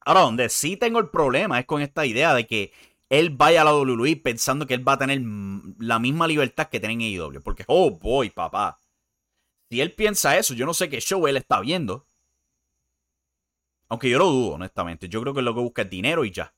Ahora, 0.00 0.20
donde 0.20 0.48
sí 0.48 0.76
tengo 0.76 0.98
el 0.98 1.10
problema 1.10 1.58
es 1.58 1.66
con 1.66 1.82
esta 1.82 2.06
idea 2.06 2.34
de 2.34 2.46
que 2.46 2.72
él 3.08 3.30
vaya 3.30 3.62
a 3.62 3.64
la 3.64 3.74
WWE 3.74 4.16
pensando 4.16 4.66
que 4.66 4.74
él 4.74 4.86
va 4.86 4.94
a 4.94 4.98
tener 4.98 5.20
la 5.78 5.98
misma 5.98 6.26
libertad 6.26 6.68
que 6.68 6.80
tiene 6.80 6.94
en 6.94 7.20
AEW. 7.20 7.42
Porque, 7.42 7.64
oh 7.66 7.90
boy, 7.90 8.30
papá. 8.30 8.78
Si 9.70 9.80
él 9.80 9.94
piensa 9.94 10.36
eso, 10.36 10.54
yo 10.54 10.66
no 10.66 10.74
sé 10.74 10.88
qué 10.88 11.00
show 11.00 11.26
él 11.26 11.36
está 11.36 11.60
viendo. 11.60 12.06
Aunque 13.88 14.10
yo 14.10 14.18
lo 14.18 14.26
dudo, 14.26 14.54
honestamente. 14.54 15.08
Yo 15.08 15.20
creo 15.22 15.34
que 15.34 15.42
lo 15.42 15.54
que 15.54 15.60
busca 15.60 15.82
es 15.82 15.90
dinero 15.90 16.24
y 16.24 16.30
ya. 16.30 16.54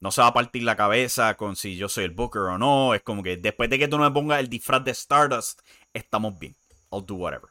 No 0.00 0.10
se 0.10 0.22
va 0.22 0.28
a 0.28 0.34
partir 0.34 0.62
la 0.62 0.76
cabeza 0.76 1.36
con 1.36 1.56
si 1.56 1.76
yo 1.76 1.88
soy 1.88 2.04
el 2.04 2.10
Booker 2.12 2.42
o 2.42 2.58
no. 2.58 2.94
Es 2.94 3.02
como 3.02 3.22
que 3.22 3.36
después 3.36 3.68
de 3.68 3.78
que 3.78 3.86
tú 3.86 3.98
no 3.98 4.04
me 4.04 4.10
pongas 4.10 4.40
el 4.40 4.48
disfraz 4.48 4.82
de 4.82 4.92
Stardust, 4.92 5.60
estamos 5.92 6.38
bien. 6.38 6.56
I'll 6.90 7.04
do 7.04 7.16
whatever. 7.16 7.50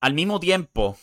Al 0.00 0.14
mismo 0.14 0.38
tiempo, 0.38 0.96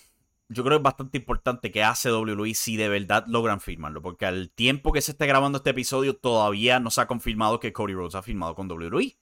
yo 0.47 0.63
creo 0.63 0.77
que 0.77 0.81
es 0.81 0.83
bastante 0.83 1.17
importante 1.17 1.69
que 1.69 1.83
hace 1.83 2.11
WWE 2.13 2.53
si 2.53 2.77
de 2.77 2.87
verdad 2.87 3.25
logran 3.27 3.59
firmarlo. 3.59 4.01
Porque 4.01 4.25
al 4.25 4.51
tiempo 4.51 4.93
que 4.93 5.01
se 5.01 5.11
esté 5.11 5.27
grabando 5.27 5.57
este 5.57 5.71
episodio, 5.71 6.15
todavía 6.15 6.79
no 6.79 6.89
se 6.89 7.01
ha 7.01 7.07
confirmado 7.07 7.59
que 7.59 7.73
Cody 7.73 7.93
Rhodes 7.93 8.15
ha 8.15 8.21
firmado 8.21 8.55
con 8.55 8.71
WWE. 8.71 9.17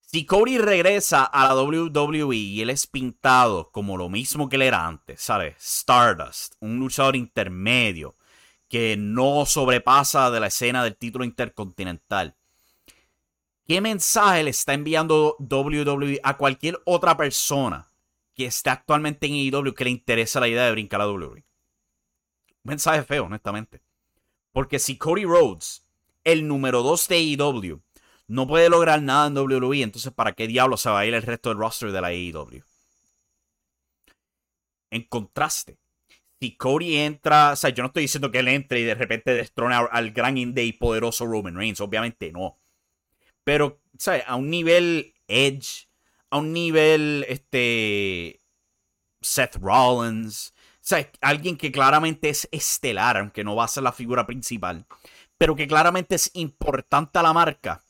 Si 0.00 0.26
Cody 0.26 0.58
regresa 0.58 1.24
a 1.24 1.46
la 1.46 1.54
WWE 1.54 2.36
y 2.36 2.60
él 2.60 2.70
es 2.70 2.88
pintado 2.88 3.70
como 3.70 3.96
lo 3.96 4.08
mismo 4.08 4.48
que 4.48 4.56
él 4.56 4.62
era 4.62 4.86
antes, 4.86 5.22
¿sabes? 5.22 5.56
Stardust, 5.58 6.56
un 6.60 6.78
luchador 6.78 7.14
intermedio 7.16 8.16
que 8.72 8.96
no 8.96 9.44
sobrepasa 9.44 10.30
de 10.30 10.40
la 10.40 10.46
escena 10.46 10.82
del 10.82 10.96
título 10.96 11.26
intercontinental. 11.26 12.34
¿Qué 13.66 13.82
mensaje 13.82 14.42
le 14.44 14.48
está 14.48 14.72
enviando 14.72 15.36
WWE 15.40 16.20
a 16.22 16.38
cualquier 16.38 16.80
otra 16.86 17.14
persona 17.18 17.92
que 18.34 18.46
está 18.46 18.72
actualmente 18.72 19.26
en 19.26 19.34
AEW 19.34 19.74
que 19.74 19.84
le 19.84 19.90
interesa 19.90 20.40
la 20.40 20.48
idea 20.48 20.64
de 20.64 20.72
brincar 20.72 21.02
a 21.02 21.06
WWE. 21.06 21.44
mensaje 22.62 23.02
feo, 23.02 23.24
honestamente. 23.24 23.82
Porque 24.52 24.78
si 24.78 24.96
Cody 24.96 25.26
Rhodes, 25.26 25.86
el 26.24 26.48
número 26.48 26.82
2 26.82 27.08
de 27.08 27.16
AEW, 27.16 27.82
no 28.26 28.46
puede 28.46 28.70
lograr 28.70 29.02
nada 29.02 29.26
en 29.26 29.36
WWE, 29.36 29.82
entonces 29.82 30.14
¿para 30.14 30.32
qué 30.32 30.46
diablo 30.46 30.78
se 30.78 30.88
va 30.88 31.00
a 31.00 31.04
ir 31.04 31.12
el 31.12 31.22
resto 31.22 31.50
del 31.50 31.58
roster 31.58 31.92
de 31.92 32.00
la 32.00 32.08
AEW? 32.08 32.64
En 34.88 35.02
contraste, 35.02 35.76
si 36.42 36.56
Cody 36.56 36.96
entra, 36.96 37.52
o 37.52 37.68
yo 37.68 37.82
no 37.84 37.86
estoy 37.86 38.02
diciendo 38.02 38.32
que 38.32 38.40
él 38.40 38.48
entre 38.48 38.80
y 38.80 38.82
de 38.82 38.96
repente 38.96 39.32
destrone 39.32 39.76
al 39.76 40.10
gran 40.10 40.36
indie 40.36 40.64
y 40.64 40.72
poderoso 40.72 41.24
Roman 41.24 41.54
Reigns, 41.54 41.80
obviamente 41.80 42.32
no. 42.32 42.58
Pero, 43.44 43.80
¿sabes? 43.96 44.24
A 44.26 44.34
un 44.34 44.50
nivel 44.50 45.14
Edge, 45.28 45.88
a 46.30 46.38
un 46.38 46.52
nivel, 46.52 47.24
este, 47.28 48.42
Seth 49.20 49.56
Rollins, 49.60 50.52
sea, 50.80 51.08
alguien 51.20 51.56
que 51.56 51.70
claramente 51.70 52.28
es 52.28 52.48
estelar, 52.50 53.18
aunque 53.18 53.44
no 53.44 53.54
va 53.54 53.64
a 53.64 53.68
ser 53.68 53.84
la 53.84 53.92
figura 53.92 54.26
principal, 54.26 54.84
pero 55.38 55.54
que 55.54 55.68
claramente 55.68 56.16
es 56.16 56.28
importante 56.34 57.20
a 57.20 57.22
la 57.22 57.32
marca, 57.32 57.84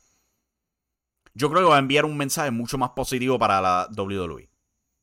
yo 1.32 1.48
creo 1.50 1.62
que 1.62 1.70
va 1.70 1.76
a 1.76 1.78
enviar 1.78 2.04
un 2.04 2.18
mensaje 2.18 2.50
mucho 2.50 2.76
más 2.76 2.90
positivo 2.90 3.38
para 3.38 3.62
la 3.62 3.88
WWE. 3.96 4.51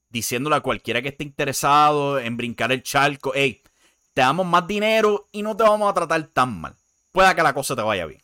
Diciéndole 0.09 0.55
a 0.55 0.61
cualquiera 0.61 1.01
que 1.01 1.09
esté 1.09 1.23
interesado 1.23 2.19
en 2.19 2.35
brincar 2.35 2.71
el 2.71 2.83
charco, 2.83 3.31
hey, 3.35 3.61
te 4.13 4.21
damos 4.21 4.45
más 4.45 4.67
dinero 4.67 5.29
y 5.31 5.43
no 5.43 5.55
te 5.55 5.63
vamos 5.63 5.89
a 5.89 5.93
tratar 5.93 6.23
tan 6.27 6.59
mal. 6.59 6.75
Pueda 7.11 7.35
que 7.35 7.43
la 7.43 7.53
cosa 7.53 7.75
te 7.75 7.81
vaya 7.81 8.05
bien. 8.05 8.21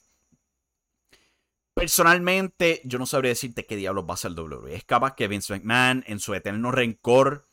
Personalmente, 1.75 2.81
yo 2.85 2.97
no 2.97 3.05
sabría 3.05 3.29
decirte 3.29 3.65
qué 3.65 3.75
diablos 3.75 4.05
va 4.09 4.13
a 4.13 4.17
ser 4.17 4.31
WWE. 4.31 4.75
Es 4.75 4.85
capaz 4.85 5.15
que 5.15 5.27
Vince 5.27 5.53
McMahon, 5.53 6.05
en 6.07 6.19
su 6.19 6.33
eterno 6.33 6.71
rencor, 6.71 7.47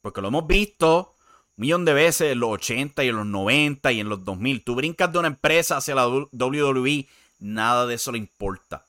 porque 0.00 0.20
lo 0.20 0.28
hemos 0.28 0.46
visto 0.48 1.16
un 1.56 1.62
millón 1.62 1.84
de 1.84 1.94
veces 1.94 2.32
en 2.32 2.40
los 2.40 2.50
80 2.50 3.04
y 3.04 3.08
en 3.08 3.16
los 3.16 3.26
90 3.26 3.92
y 3.92 4.00
en 4.00 4.08
los 4.08 4.24
2000. 4.24 4.64
Tú 4.64 4.74
brincas 4.74 5.12
de 5.12 5.18
una 5.20 5.28
empresa 5.28 5.76
hacia 5.76 5.94
la 5.94 6.08
WWE, 6.08 7.08
nada 7.38 7.86
de 7.86 7.94
eso 7.94 8.10
le 8.10 8.18
importa. 8.18 8.84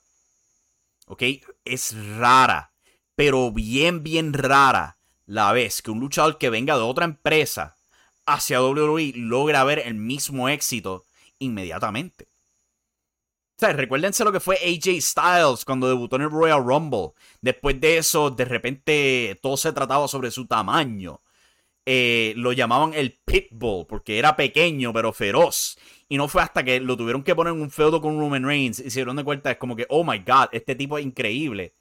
¿Ok? 1.06 1.22
Es 1.64 1.94
rara, 2.16 2.69
pero 3.20 3.52
bien, 3.52 4.02
bien 4.02 4.32
rara 4.32 4.96
la 5.26 5.52
vez 5.52 5.82
que 5.82 5.90
un 5.90 6.00
luchador 6.00 6.38
que 6.38 6.48
venga 6.48 6.76
de 6.76 6.84
otra 6.84 7.04
empresa 7.04 7.76
hacia 8.24 8.62
WWE 8.62 9.12
logra 9.14 9.62
ver 9.62 9.80
el 9.80 9.92
mismo 9.92 10.48
éxito 10.48 11.04
inmediatamente 11.38 12.30
sea, 13.60 13.74
recuérdense 13.74 14.24
lo 14.24 14.32
que 14.32 14.40
fue 14.40 14.56
AJ 14.56 15.02
Styles 15.02 15.66
cuando 15.66 15.86
debutó 15.86 16.16
en 16.16 16.22
el 16.22 16.30
Royal 16.30 16.64
Rumble. 16.64 17.10
Después 17.42 17.78
de 17.78 17.98
eso, 17.98 18.30
de 18.30 18.46
repente 18.46 19.38
todo 19.42 19.58
se 19.58 19.74
trataba 19.74 20.08
sobre 20.08 20.30
su 20.30 20.46
tamaño. 20.46 21.20
Eh, 21.84 22.32
lo 22.36 22.52
llamaban 22.52 22.94
el 22.94 23.18
Pitbull 23.22 23.86
porque 23.86 24.18
era 24.18 24.34
pequeño 24.34 24.94
pero 24.94 25.12
feroz. 25.12 25.76
Y 26.08 26.16
no 26.16 26.26
fue 26.26 26.40
hasta 26.40 26.64
que 26.64 26.80
lo 26.80 26.96
tuvieron 26.96 27.22
que 27.22 27.34
poner 27.34 27.52
en 27.52 27.60
un 27.60 27.70
feudo 27.70 28.00
con 28.00 28.18
Roman 28.18 28.44
Reigns 28.46 28.78
y 28.78 28.90
se 28.90 29.00
dieron 29.00 29.16
de 29.16 29.24
cuenta, 29.24 29.50
es 29.50 29.58
como 29.58 29.76
que, 29.76 29.84
oh 29.90 30.04
my 30.04 30.20
god, 30.20 30.48
este 30.52 30.74
tipo 30.74 30.96
es 30.96 31.04
increíble. 31.04 31.74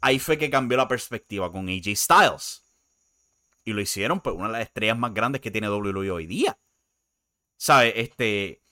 Ahí 0.00 0.18
fue 0.18 0.38
que 0.38 0.50
cambió 0.50 0.76
la 0.76 0.88
perspectiva 0.88 1.50
con 1.50 1.68
AJ 1.68 1.96
Styles. 1.96 2.62
Y 3.64 3.72
lo 3.72 3.80
hicieron, 3.80 4.20
pues, 4.20 4.36
una 4.36 4.46
de 4.46 4.52
las 4.52 4.62
estrellas 4.62 4.98
más 4.98 5.12
grandes 5.12 5.40
que 5.40 5.50
tiene 5.50 5.68
WWE 5.68 6.10
hoy 6.10 6.26
día. 6.26 6.58
¿Sabes? 7.56 7.92
Este. 7.96 8.62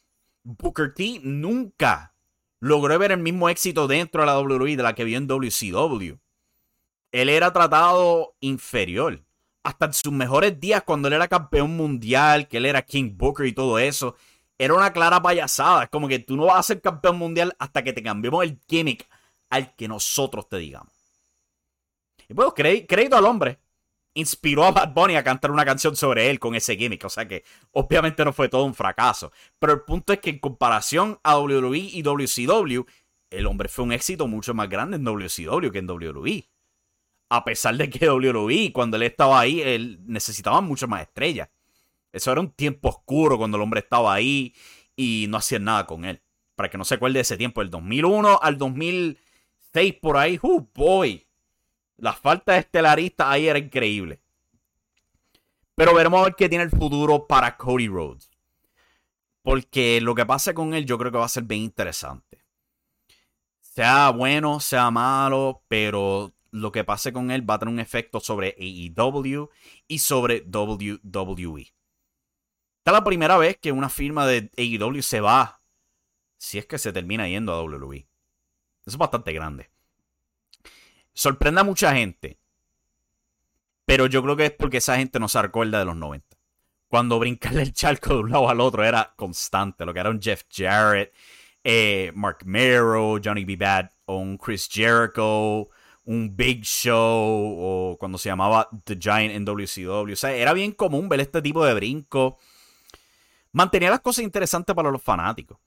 Booker 0.42 0.94
T 0.94 1.20
nunca 1.24 2.14
logró 2.60 2.96
ver 2.98 3.12
el 3.12 3.18
mismo 3.18 3.48
éxito 3.48 3.88
dentro 3.88 4.22
de 4.22 4.26
la 4.26 4.38
WWE 4.38 4.76
de 4.76 4.82
la 4.82 4.94
que 4.94 5.04
vio 5.04 5.18
en 5.18 5.26
WCW. 5.26 6.18
Él 7.12 7.28
era 7.28 7.52
tratado 7.52 8.36
inferior. 8.40 9.24
Hasta 9.64 9.86
en 9.86 9.92
sus 9.92 10.12
mejores 10.12 10.60
días, 10.60 10.84
cuando 10.84 11.08
él 11.08 11.14
era 11.14 11.26
campeón 11.26 11.76
mundial, 11.76 12.46
que 12.46 12.58
él 12.58 12.66
era 12.66 12.82
King 12.82 13.16
Booker 13.16 13.46
y 13.46 13.52
todo 13.52 13.80
eso, 13.80 14.14
era 14.58 14.74
una 14.74 14.92
clara 14.92 15.20
payasada. 15.20 15.84
Es 15.84 15.88
como 15.90 16.06
que 16.06 16.20
tú 16.20 16.36
no 16.36 16.46
vas 16.46 16.58
a 16.60 16.62
ser 16.62 16.80
campeón 16.80 17.18
mundial 17.18 17.54
hasta 17.58 17.82
que 17.82 17.92
te 17.92 18.02
cambiemos 18.02 18.44
el 18.44 18.60
gimmick 18.68 19.08
al 19.50 19.74
que 19.74 19.88
nosotros 19.88 20.48
te 20.48 20.58
digamos. 20.58 20.95
Y 22.28 22.34
bueno, 22.34 22.54
crédito 22.54 23.16
al 23.16 23.24
hombre 23.24 23.58
inspiró 24.16 24.64
a 24.64 24.70
Bad 24.72 24.94
Bunny 24.94 25.14
a 25.16 25.22
cantar 25.22 25.50
una 25.50 25.64
canción 25.64 25.94
sobre 25.94 26.30
él 26.30 26.38
con 26.38 26.54
ese 26.54 26.76
gimmick. 26.76 27.04
O 27.04 27.10
sea 27.10 27.28
que 27.28 27.44
obviamente 27.72 28.24
no 28.24 28.32
fue 28.32 28.48
todo 28.48 28.64
un 28.64 28.74
fracaso. 28.74 29.30
Pero 29.58 29.74
el 29.74 29.82
punto 29.82 30.12
es 30.12 30.20
que 30.20 30.30
en 30.30 30.38
comparación 30.38 31.20
a 31.22 31.38
WWE 31.38 31.78
y 31.78 32.02
WCW, 32.02 32.84
el 33.30 33.46
hombre 33.46 33.68
fue 33.68 33.84
un 33.84 33.92
éxito 33.92 34.26
mucho 34.26 34.54
más 34.54 34.68
grande 34.68 34.96
en 34.96 35.04
WCW 35.04 35.70
que 35.70 35.78
en 35.78 35.90
WWE. 35.90 36.48
A 37.28 37.44
pesar 37.44 37.76
de 37.76 37.90
que 37.90 38.08
WWE, 38.08 38.72
cuando 38.72 38.96
él 38.96 39.02
estaba 39.02 39.38
ahí, 39.38 39.60
él 39.60 40.00
necesitaba 40.06 40.60
mucho 40.62 40.88
más 40.88 41.02
estrellas. 41.02 41.50
Eso 42.10 42.32
era 42.32 42.40
un 42.40 42.50
tiempo 42.52 42.88
oscuro 42.88 43.36
cuando 43.36 43.58
el 43.58 43.62
hombre 43.62 43.80
estaba 43.80 44.14
ahí 44.14 44.54
y 44.96 45.26
no 45.28 45.36
hacían 45.36 45.64
nada 45.64 45.86
con 45.86 46.06
él. 46.06 46.22
Para 46.54 46.70
que 46.70 46.78
no 46.78 46.86
se 46.86 46.94
acuerde 46.94 47.14
de 47.14 47.20
ese 47.20 47.36
tiempo, 47.36 47.60
del 47.60 47.70
2001 47.70 48.38
al 48.40 48.56
2006 48.56 49.94
por 50.00 50.16
ahí, 50.16 50.38
¡uh, 50.40 50.66
boy! 50.74 51.25
La 51.98 52.12
falta 52.12 52.52
de 52.52 52.58
estelarista 52.58 53.30
ahí 53.30 53.48
era 53.48 53.58
increíble. 53.58 54.20
Pero 55.74 55.94
veremos 55.94 56.20
a 56.20 56.24
ver 56.24 56.34
qué 56.34 56.48
tiene 56.48 56.64
el 56.64 56.70
futuro 56.70 57.26
para 57.26 57.56
Cody 57.56 57.88
Rhodes. 57.88 58.30
Porque 59.42 60.00
lo 60.00 60.14
que 60.14 60.26
pasa 60.26 60.54
con 60.54 60.74
él 60.74 60.86
yo 60.86 60.98
creo 60.98 61.12
que 61.12 61.18
va 61.18 61.24
a 61.24 61.28
ser 61.28 61.44
bien 61.44 61.62
interesante. 61.62 62.44
Sea 63.60 64.10
bueno, 64.10 64.58
sea 64.60 64.90
malo, 64.90 65.62
pero 65.68 66.32
lo 66.50 66.72
que 66.72 66.84
pase 66.84 67.12
con 67.12 67.30
él 67.30 67.48
va 67.48 67.54
a 67.54 67.58
tener 67.58 67.72
un 67.72 67.80
efecto 67.80 68.20
sobre 68.20 68.56
AEW 68.58 69.50
y 69.86 69.98
sobre 69.98 70.40
WWE. 70.40 71.60
Esta 71.60 72.90
es 72.90 72.92
la 72.92 73.04
primera 73.04 73.36
vez 73.36 73.58
que 73.58 73.72
una 73.72 73.88
firma 73.88 74.26
de 74.26 74.50
AEW 74.56 75.02
se 75.02 75.20
va, 75.20 75.60
si 76.38 76.58
es 76.58 76.66
que 76.66 76.78
se 76.78 76.92
termina 76.92 77.28
yendo 77.28 77.52
a 77.52 77.62
WWE. 77.62 77.98
Eso 77.98 78.90
es 78.90 78.96
bastante 78.96 79.32
grande 79.32 79.75
sorprende 81.16 81.62
a 81.62 81.64
mucha 81.64 81.94
gente. 81.94 82.38
Pero 83.84 84.06
yo 84.06 84.22
creo 84.22 84.36
que 84.36 84.46
es 84.46 84.52
porque 84.52 84.76
esa 84.76 84.96
gente 84.96 85.18
no 85.18 85.28
se 85.28 85.38
acuerda 85.38 85.78
de 85.78 85.84
los 85.84 85.96
90. 85.96 86.36
Cuando 86.88 87.18
brincarle 87.18 87.62
el 87.62 87.72
charco 87.72 88.14
de 88.14 88.20
un 88.20 88.30
lado 88.30 88.48
al 88.48 88.60
otro 88.60 88.84
era 88.84 89.14
constante. 89.16 89.84
Lo 89.84 89.94
que 89.94 90.00
era 90.00 90.10
un 90.10 90.20
Jeff 90.20 90.42
Jarrett, 90.50 91.12
eh, 91.64 92.12
Mark 92.14 92.38
Merrow, 92.44 93.18
Johnny 93.22 93.44
B. 93.44 93.56
Bad, 93.56 93.90
o 94.04 94.18
un 94.18 94.36
Chris 94.36 94.68
Jericho, 94.70 95.68
un 96.04 96.36
Big 96.36 96.64
Show, 96.64 97.56
o 97.58 97.96
cuando 97.98 98.18
se 98.18 98.28
llamaba 98.28 98.68
The 98.84 98.96
Giant 99.00 99.34
en 99.34 99.44
WCW. 99.44 100.12
O 100.12 100.16
sea, 100.16 100.32
era 100.32 100.52
bien 100.52 100.72
común 100.72 101.08
ver 101.08 101.20
este 101.20 101.40
tipo 101.40 101.64
de 101.64 101.74
brinco. 101.74 102.38
mantenía 103.52 103.90
las 103.90 104.00
cosas 104.00 104.24
interesantes 104.24 104.74
para 104.76 104.90
los 104.90 105.02
fanáticos. 105.02 105.58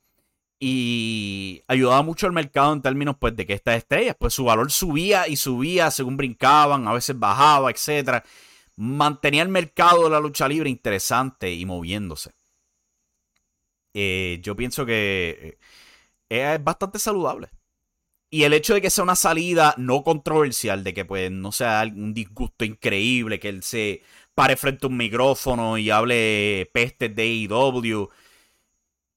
Y 0.60 1.64
ayudaba 1.68 2.02
mucho 2.04 2.28
al 2.28 2.34
mercado 2.34 2.74
en 2.74 2.82
términos 2.82 3.16
pues, 3.18 3.36
de 3.36 3.46
que 3.46 3.54
estas 3.54 3.78
estrellas, 3.78 4.16
pues 4.20 4.34
su 4.34 4.44
valor 4.44 4.72
subía 4.72 5.28
y 5.28 5.38
subía 5.38 5.90
según 5.90 6.18
brincaban, 6.18 6.88
a 6.88 6.94
veces 6.94 7.18
bajaba, 7.18 7.72
etc. 7.72 8.24
Mantenía 8.76 9.44
el 9.44 9.50
mercado 9.50 10.04
de 10.04 10.10
la 10.10 10.20
lucha 10.20 10.48
libre 10.48 10.70
interesante 10.70 11.54
y 11.54 11.66
moviéndose. 11.66 12.32
Eh, 13.94 14.40
yo 14.42 14.56
pienso 14.56 14.86
que 14.86 15.58
eh, 16.30 16.54
es 16.54 16.64
bastante 16.64 17.00
saludable. 17.00 17.50
Y 18.32 18.44
el 18.44 18.54
hecho 18.54 18.76
de 18.76 18.82
que 18.82 18.92
sea 18.92 19.04
una 19.04 19.16
salida 19.16 19.74
no 19.78 20.04
controversial, 20.04 20.84
de 20.84 20.94
que 20.94 21.04
pues 21.06 21.32
no 21.32 21.52
sea 21.52 21.84
un 21.84 22.14
disgusto 22.14 22.64
increíble, 22.64 23.40
que 23.40 23.50
él 23.50 23.64
se 23.64 24.04
pare 24.36 24.56
frente 24.56 24.86
a 24.86 24.90
un 24.90 24.98
micrófono 24.98 25.78
y 25.80 25.90
hable 25.90 26.70
pestes 26.72 27.16
de 27.16 27.24
AEW, 27.24 28.10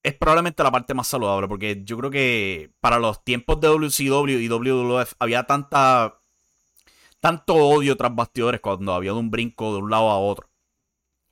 es 0.03 0.15
probablemente 0.15 0.63
la 0.63 0.73
parte 0.73 0.95
más 0.95 1.09
saludable, 1.09 1.49
porque 1.49 1.83
yo 1.85 1.97
creo 1.99 2.11
que 2.11 2.73
para 2.81 2.99
los 2.99 3.23
tiempos 3.25 3.61
de 3.61 3.69
WCW 3.69 4.39
y 4.41 4.49
WWF 4.49 5.15
había 5.19 5.45
tanta 5.45 6.21
tanto 7.21 7.55
odio 7.55 7.97
tras 7.97 8.15
bastidores 8.15 8.61
cuando 8.61 8.95
había 8.95 9.13
de 9.13 9.19
un 9.19 9.31
brinco 9.31 9.73
de 9.73 9.79
un 9.81 9.91
lado 9.91 10.11
a 10.11 10.19
otro. 10.19 10.51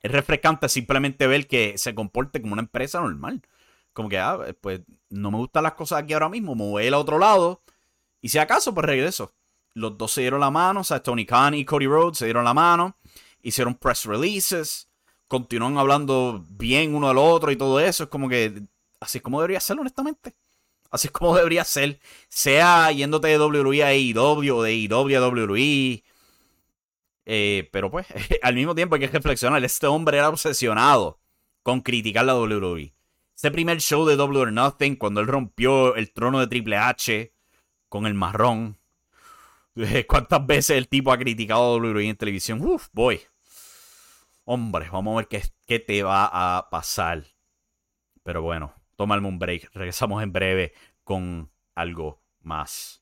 Es 0.01 0.11
refrescante 0.11 0.69
simplemente 0.69 1.27
ver 1.27 1.47
que 1.47 1.77
se 1.77 1.93
comporte 1.93 2.41
como 2.41 2.53
una 2.53 2.61
empresa 2.61 3.01
normal. 3.01 3.41
Como 3.93 4.07
que, 4.09 4.17
ah, 4.17 4.39
pues 4.61 4.81
no 5.09 5.31
me 5.31 5.37
gustan 5.37 5.63
las 5.63 5.73
cosas 5.73 6.01
aquí 6.01 6.13
ahora 6.13 6.29
mismo, 6.29 6.55
me 6.55 6.63
voy 6.63 6.87
a 6.87 6.97
otro 6.97 7.19
lado. 7.19 7.61
Y 8.21 8.29
si 8.29 8.39
acaso, 8.39 8.73
pues 8.73 8.85
regreso. 8.85 9.33
Los 9.73 9.97
dos 9.97 10.11
se 10.13 10.21
dieron 10.21 10.39
la 10.39 10.51
mano, 10.51 10.81
o 10.81 10.83
sea, 10.83 11.03
Tony 11.03 11.25
Khan 11.25 11.53
y 11.55 11.65
Cody 11.65 11.87
Rhodes 11.87 12.17
se 12.17 12.25
dieron 12.25 12.45
la 12.45 12.53
mano 12.53 12.97
hicieron 13.43 13.75
press 13.75 14.05
releases, 14.05 14.89
continúan 15.31 15.77
hablando 15.77 16.45
bien 16.49 16.93
uno 16.93 17.07
del 17.07 17.17
otro 17.17 17.51
y 17.51 17.55
todo 17.55 17.79
eso. 17.79 18.03
Es 18.03 18.09
como 18.09 18.27
que 18.27 18.63
así 18.99 19.19
es 19.19 19.21
como 19.21 19.39
debería 19.39 19.61
ser, 19.61 19.79
honestamente. 19.79 20.35
Así 20.89 21.07
es 21.07 21.11
como 21.13 21.33
debería 21.37 21.63
ser. 21.63 22.01
Sea 22.27 22.91
yéndote 22.91 23.29
de 23.29 23.39
WWE 23.39 23.81
a 23.81 23.87
AEW 23.87 24.57
o 24.57 24.61
de 24.61 24.71
AEW 24.71 25.17
a 25.17 25.27
WWE. 25.29 26.03
Eh, 27.25 27.69
pero 27.71 27.89
pues, 27.89 28.07
al 28.41 28.55
mismo 28.55 28.75
tiempo 28.75 28.95
hay 28.95 29.01
que 29.01 29.07
reflexionar. 29.07 29.63
Este 29.63 29.87
hombre 29.87 30.17
era 30.17 30.27
obsesionado 30.27 31.21
con 31.63 31.79
criticar 31.79 32.25
la 32.25 32.35
WWE. 32.35 32.93
Ese 33.33 33.51
primer 33.51 33.79
show 33.79 34.05
de 34.05 34.17
Double 34.17 34.37
or 34.37 34.51
Nothing, 34.51 34.97
cuando 34.97 35.21
él 35.21 35.27
rompió 35.27 35.95
el 35.95 36.11
trono 36.11 36.41
de 36.41 36.47
Triple 36.47 36.75
H 36.75 37.33
con 37.87 38.05
el 38.05 38.15
marrón. 38.15 38.77
¿Cuántas 40.09 40.45
veces 40.45 40.77
el 40.77 40.89
tipo 40.89 41.13
ha 41.13 41.17
criticado 41.17 41.61
a 41.61 41.77
WWE 41.77 42.09
en 42.09 42.17
televisión? 42.17 42.61
Uf, 42.61 42.89
boy. 42.91 43.21
Hombre, 44.53 44.89
vamos 44.91 45.13
a 45.13 45.15
ver 45.15 45.27
qué, 45.29 45.41
qué 45.65 45.79
te 45.79 46.03
va 46.03 46.25
a 46.29 46.69
pasar. 46.69 47.23
Pero 48.21 48.41
bueno, 48.41 48.73
tómame 48.97 49.25
un 49.25 49.39
break. 49.39 49.69
Regresamos 49.73 50.21
en 50.21 50.33
breve 50.33 50.73
con 51.05 51.49
algo 51.73 52.21
más. 52.41 53.01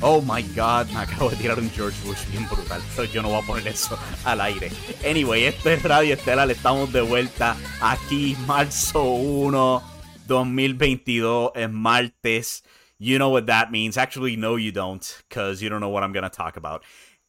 Oh 0.00 0.20
my 0.20 0.42
god, 0.56 0.88
me 0.88 0.98
acabo 0.98 1.30
de 1.30 1.36
tirar 1.36 1.60
un 1.60 1.70
George 1.70 2.04
Bush 2.04 2.26
bien 2.32 2.44
brutal. 2.48 2.82
Yo 3.12 3.22
no 3.22 3.28
voy 3.28 3.40
a 3.40 3.46
poner 3.46 3.68
eso 3.68 3.96
al 4.24 4.40
aire. 4.40 4.72
Anyway, 5.08 5.44
esto 5.44 5.70
es 5.70 5.80
Radio 5.84 6.14
Estelar. 6.14 6.50
Estamos 6.50 6.92
de 6.92 7.02
vuelta 7.02 7.56
aquí, 7.80 8.36
marzo 8.48 9.04
1 9.04 9.93
2022 10.26 11.52
es 11.54 11.70
martes. 11.70 12.64
You 12.98 13.18
know 13.18 13.30
what 13.30 13.46
that 13.46 13.70
means. 13.70 13.96
Actually, 13.96 14.36
no, 14.36 14.56
you 14.56 14.72
don't, 14.72 15.04
because 15.28 15.62
you 15.62 15.68
don't 15.68 15.80
know 15.80 15.88
what 15.88 16.02
I'm 16.02 16.12
going 16.12 16.24
to 16.24 16.30
talk 16.30 16.56
about. 16.56 16.82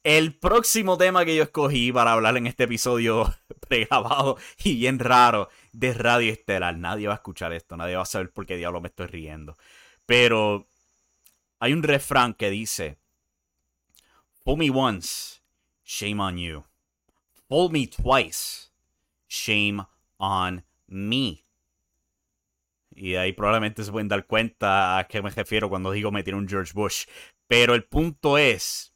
El 0.03 0.35
próximo 0.35 0.97
tema 0.97 1.25
que 1.25 1.35
yo 1.35 1.43
escogí 1.43 1.91
para 1.91 2.13
hablar 2.13 2.37
en 2.37 2.45
este 2.45 2.65
episodio 2.65 3.33
pregrabado 3.67 4.37
y 4.63 4.75
bien 4.75 4.99
raro 4.99 5.49
de 5.73 5.93
Radio 5.95 6.31
Estelar. 6.31 6.77
Nadie 6.77 7.07
va 7.07 7.13
a 7.13 7.17
escuchar 7.17 7.51
esto, 7.53 7.75
nadie 7.75 7.95
va 7.95 8.03
a 8.03 8.05
saber 8.05 8.31
por 8.31 8.45
qué 8.45 8.55
diablo 8.55 8.81
me 8.81 8.89
estoy 8.89 9.07
riendo. 9.07 9.57
Pero 10.05 10.67
hay 11.59 11.73
un 11.73 11.81
refrán 11.81 12.35
que 12.35 12.51
dice: 12.51 12.99
Fool 14.43 14.59
me 14.59 14.69
once, 14.69 15.41
shame 15.83 16.21
on 16.21 16.37
you. 16.37 16.63
Fool 17.49 17.71
me 17.71 17.87
twice, 17.87 18.69
shame 19.27 19.83
on 20.19 20.63
me. 20.87 21.44
Y 22.95 23.15
ahí 23.15 23.33
probablemente 23.33 23.83
se 23.83 23.91
pueden 23.91 24.07
dar 24.07 24.25
cuenta 24.25 24.97
a 24.97 25.07
qué 25.07 25.21
me 25.21 25.29
refiero 25.29 25.69
cuando 25.69 25.91
digo 25.91 26.11
me 26.11 26.23
tiene 26.23 26.39
un 26.39 26.47
George 26.47 26.71
Bush. 26.73 27.05
Pero 27.47 27.75
el 27.75 27.83
punto 27.83 28.37
es, 28.37 28.93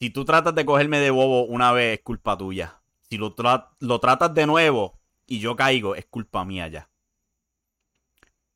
si 0.00 0.10
tú 0.10 0.24
tratas 0.24 0.54
de 0.54 0.66
cogerme 0.66 0.98
de 0.98 1.10
bobo 1.10 1.44
una 1.44 1.72
vez, 1.72 1.98
es 1.98 2.04
culpa 2.04 2.36
tuya. 2.36 2.82
Si 3.08 3.16
lo, 3.16 3.34
lo 3.78 4.00
tratas 4.00 4.34
de 4.34 4.46
nuevo 4.46 4.98
y 5.26 5.38
yo 5.38 5.54
caigo, 5.54 5.94
es 5.94 6.06
culpa 6.06 6.44
mía 6.44 6.68
ya. 6.68 6.90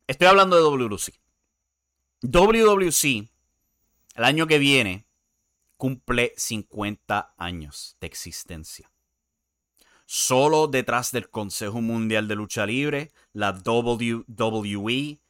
Estoy 0.09 0.27
hablando 0.27 0.57
de 0.57 0.63
WC. 0.63 1.13
WWC, 2.23 3.29
el 4.17 4.25
año 4.25 4.47
que 4.47 4.59
viene, 4.59 5.07
cumple 5.77 6.33
50 6.37 7.35
años 7.39 7.97
de 8.01 8.07
existencia. 8.09 8.91
Solo 10.11 10.68
detrás 10.68 11.12
del 11.12 11.29
Consejo 11.29 11.83
Mundial 11.83 12.29
de 12.29 12.35
Lucha 12.35 12.64
Libre, 12.64 13.12
la 13.35 13.51
WWE, 13.51 15.21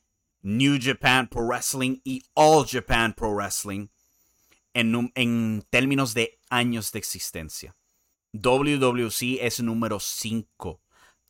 New 0.43 0.79
Japan 0.81 1.27
Pro 1.27 1.49
Wrestling 1.49 1.99
y 2.05 2.23
All 2.35 2.65
Japan 2.65 3.13
Pro 3.13 3.35
Wrestling 3.35 3.89
en, 4.75 5.67
términos 5.69 6.15
de 6.15 6.39
años 6.49 6.93
de 6.93 7.01
existencia. 7.01 7.75
WWC 8.33 9.41
es 9.41 9.61
número 9.61 9.99
5 9.99 10.81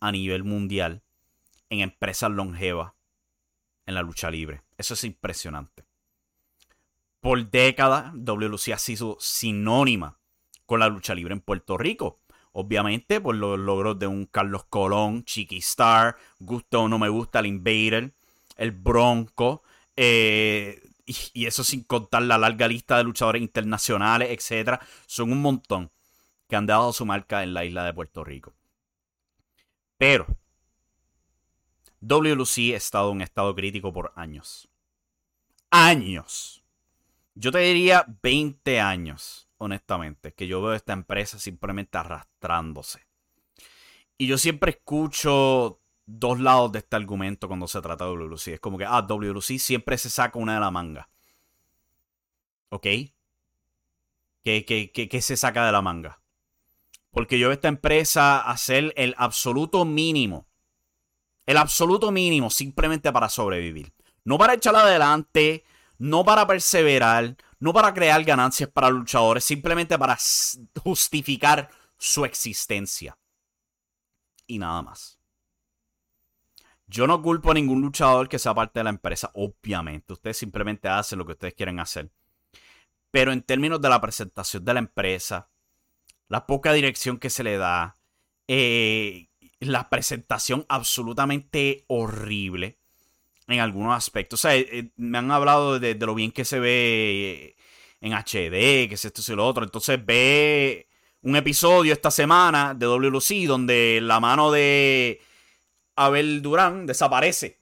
a 0.00 0.12
nivel 0.12 0.44
mundial 0.44 1.02
en 1.70 1.80
empresas 1.80 2.30
longevas 2.30 2.92
en 3.86 3.94
la 3.94 4.02
lucha 4.02 4.30
libre. 4.30 4.60
Eso 4.76 4.92
es 4.92 5.04
impresionante. 5.04 5.86
Por 7.20 7.50
décadas, 7.50 8.12
WWC 8.12 8.74
ha 8.74 8.78
sido 8.78 9.16
sinónima 9.20 10.20
con 10.66 10.80
la 10.80 10.90
lucha 10.90 11.14
libre 11.14 11.32
en 11.32 11.40
Puerto 11.40 11.78
Rico. 11.78 12.20
Obviamente 12.52 13.20
por 13.20 13.34
los 13.34 13.58
logros 13.58 13.98
de 13.98 14.06
un 14.06 14.26
Carlos 14.26 14.64
Colón, 14.64 15.24
Chiqui 15.24 15.58
Star, 15.58 16.16
Gusto 16.38 16.82
o 16.82 16.88
no 16.88 16.98
me 16.98 17.08
gusta, 17.08 17.40
el 17.40 17.46
Invader, 17.46 18.12
el 18.56 18.72
Bronco. 18.72 19.62
Eh, 19.96 20.82
y, 21.06 21.46
eso 21.46 21.64
sin 21.64 21.82
contar 21.84 22.22
la 22.22 22.38
larga 22.38 22.68
lista 22.68 22.98
de 22.98 23.04
luchadores 23.04 23.42
internacionales, 23.42 24.30
etc. 24.30 24.80
Son 25.06 25.32
un 25.32 25.40
montón 25.40 25.90
que 26.48 26.56
han 26.56 26.66
dejado 26.66 26.92
su 26.92 27.06
marca 27.06 27.42
en 27.42 27.54
la 27.54 27.64
isla 27.64 27.84
de 27.84 27.94
Puerto 27.94 28.24
Rico. 28.24 28.54
Pero 29.96 30.26
WLC 32.00 32.74
ha 32.74 32.76
estado 32.76 33.12
en 33.12 33.22
estado 33.22 33.54
crítico 33.54 33.92
por 33.92 34.12
años. 34.16 34.68
Años. 35.70 36.62
Yo 37.34 37.52
te 37.52 37.58
diría 37.58 38.04
20 38.22 38.80
años 38.80 39.47
honestamente, 39.58 40.32
que 40.32 40.46
yo 40.46 40.62
veo 40.62 40.74
esta 40.74 40.92
empresa 40.92 41.38
simplemente 41.38 41.98
arrastrándose. 41.98 43.06
Y 44.16 44.26
yo 44.26 44.38
siempre 44.38 44.72
escucho 44.72 45.80
dos 46.06 46.40
lados 46.40 46.72
de 46.72 46.78
este 46.80 46.96
argumento 46.96 47.48
cuando 47.48 47.68
se 47.68 47.80
trata 47.80 48.04
de 48.06 48.12
WLC. 48.12 48.48
Es 48.54 48.60
como 48.60 48.78
que, 48.78 48.84
ah, 48.84 49.02
WLC 49.02 49.58
siempre 49.58 49.98
se 49.98 50.10
saca 50.10 50.38
una 50.38 50.54
de 50.54 50.60
la 50.60 50.70
manga. 50.70 51.08
¿Ok? 52.70 52.86
¿Qué, 54.42 54.64
qué, 54.64 55.22
se 55.22 55.36
saca 55.36 55.66
de 55.66 55.72
la 55.72 55.82
manga? 55.82 56.22
Porque 57.10 57.38
yo 57.38 57.48
veo 57.48 57.54
esta 57.54 57.68
empresa 57.68 58.40
hacer 58.40 58.92
el 58.96 59.14
absoluto 59.18 59.84
mínimo. 59.84 60.48
El 61.46 61.58
absoluto 61.58 62.10
mínimo 62.10 62.50
simplemente 62.50 63.12
para 63.12 63.28
sobrevivir. 63.28 63.92
No 64.24 64.38
para 64.38 64.54
echarla 64.54 64.82
adelante, 64.82 65.64
no 65.98 66.24
para 66.24 66.46
perseverar, 66.46 67.36
no 67.58 67.72
para 67.72 67.92
crear 67.92 68.22
ganancias 68.24 68.70
para 68.70 68.90
luchadores, 68.90 69.44
simplemente 69.44 69.98
para 69.98 70.16
justificar 70.82 71.68
su 71.98 72.24
existencia. 72.24 73.18
Y 74.46 74.58
nada 74.58 74.82
más. 74.82 75.18
Yo 76.86 77.06
no 77.06 77.20
culpo 77.20 77.50
a 77.50 77.54
ningún 77.54 77.82
luchador 77.82 78.28
que 78.28 78.38
sea 78.38 78.54
parte 78.54 78.80
de 78.80 78.84
la 78.84 78.90
empresa, 78.90 79.30
obviamente. 79.34 80.14
Ustedes 80.14 80.38
simplemente 80.38 80.88
hacen 80.88 81.18
lo 81.18 81.26
que 81.26 81.32
ustedes 81.32 81.54
quieren 81.54 81.80
hacer. 81.80 82.10
Pero 83.10 83.32
en 83.32 83.42
términos 83.42 83.80
de 83.80 83.88
la 83.90 84.00
presentación 84.00 84.64
de 84.64 84.74
la 84.74 84.80
empresa, 84.80 85.50
la 86.28 86.46
poca 86.46 86.72
dirección 86.72 87.18
que 87.18 87.28
se 87.28 87.42
le 87.42 87.58
da, 87.58 87.96
eh, 88.46 89.28
la 89.60 89.90
presentación 89.90 90.64
absolutamente 90.68 91.84
horrible 91.88 92.78
en 93.48 93.60
algunos 93.60 93.96
aspectos. 93.96 94.40
O 94.40 94.42
sea, 94.42 94.56
eh, 94.56 94.68
eh, 94.70 94.88
me 94.96 95.18
han 95.18 95.30
hablado 95.30 95.78
de, 95.78 95.94
lo 95.94 96.14
bien 96.14 96.30
que 96.30 96.44
se 96.44 96.60
ve 96.60 97.56
en 98.00 98.12
HD, 98.12 98.88
que 98.88 98.94
es 98.94 99.04
esto 99.04 99.20
y 99.32 99.36
lo 99.36 99.46
otro. 99.46 99.64
Entonces 99.64 100.04
ve 100.04 100.88
un 101.22 101.36
episodio 101.36 101.92
esta 101.92 102.10
semana 102.10 102.74
de 102.74 102.86
WLC 102.86 103.46
donde 103.46 104.00
la 104.02 104.20
mano 104.20 104.52
de 104.52 105.20
Abel 105.96 106.42
Durán 106.42 106.86
desaparece. 106.86 107.58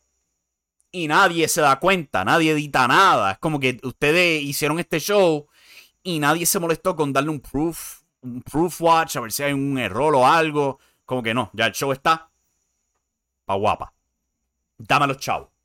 y 0.93 1.09
nadie 1.09 1.49
se 1.49 1.61
da 1.61 1.79
cuenta, 1.79 2.25
nadie 2.25 2.53
edita 2.53 2.89
nada. 2.89 3.33
Es 3.33 3.39
como 3.39 3.61
que 3.61 3.79
ustedes 3.83 4.43
hicieron 4.43 4.79
este 4.79 4.99
show 5.01 5.47
y 6.03 6.19
nadie 6.19 6.47
se 6.47 6.59
molestó 6.59 6.97
con 6.97 7.13
darle 7.13 7.31
un 7.31 7.41
proof, 7.41 8.01
un 8.23 8.43
proof 8.43 8.81
watch, 8.81 9.17
a 9.17 9.21
ver 9.21 9.33
si 9.33 9.43
hay 9.43 9.53
un 9.53 9.79
error 9.79 10.15
o 10.15 10.27
algo. 10.27 10.79
Como 11.05 11.23
que 11.23 11.35
no, 11.35 11.51
ya 11.53 11.67
el 11.67 11.73
show 11.73 11.93
está 11.93 12.31
pa' 13.45 13.55
guapa. 13.55 13.93
Dame 14.79 15.07
los 15.07 15.19
chavos. 15.19 15.56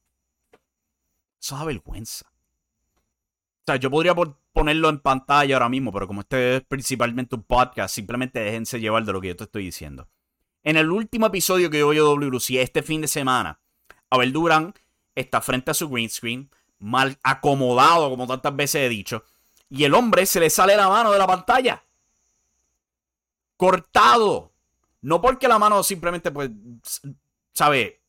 Eso 1.42 1.56
da 1.56 1.66
vergüenza. 1.66 2.26
O 2.28 3.64
sea, 3.66 3.76
yo 3.78 3.90
podría 3.90 4.16
ponerlo 4.54 4.90
en 4.90 5.00
pantalla 5.00 5.56
ahora 5.56 5.70
mismo, 5.70 5.92
pero 5.92 6.08
como 6.08 6.22
este 6.22 6.58
es 6.58 6.64
principalmente 6.64 7.36
un 7.36 7.44
podcast, 7.44 7.94
simplemente 7.94 8.40
déjense 8.40 8.80
llevar 8.80 9.04
de 9.06 9.14
lo 9.14 9.22
que 9.22 9.30
yo 9.30 9.36
te 9.36 9.46
estoy 9.46 9.66
diciendo. 9.66 10.08
En 10.64 10.78
el 10.78 10.92
último 10.92 11.28
episodio 11.28 11.70
que 11.70 11.80
yo 11.80 11.88
voy 11.88 11.98
WC 11.98 12.62
este 12.62 12.84
fin 12.84 13.02
de 13.02 13.08
semana, 13.08 13.60
Abel 14.10 14.34
Durán 14.34 14.74
está 15.16 15.42
frente 15.42 15.72
a 15.72 15.74
su 15.74 15.90
green 15.90 16.10
screen, 16.10 16.50
mal 16.78 17.18
acomodado, 17.24 18.10
como 18.10 18.28
tantas 18.28 18.56
veces 18.56 18.82
he 18.84 18.90
dicho, 18.90 19.24
y 19.70 19.84
el 19.84 19.94
hombre 19.96 20.26
se 20.26 20.40
le 20.40 20.50
sale 20.50 20.76
la 20.76 20.90
mano 20.90 21.12
de 21.12 21.18
la 21.18 21.28
pantalla. 21.28 21.84
Cortado. 23.58 24.52
No 25.02 25.22
porque 25.22 25.48
la 25.48 25.58
mano 25.58 25.82
simplemente, 25.82 26.30
pues, 26.32 26.52
sabe, 27.54 28.02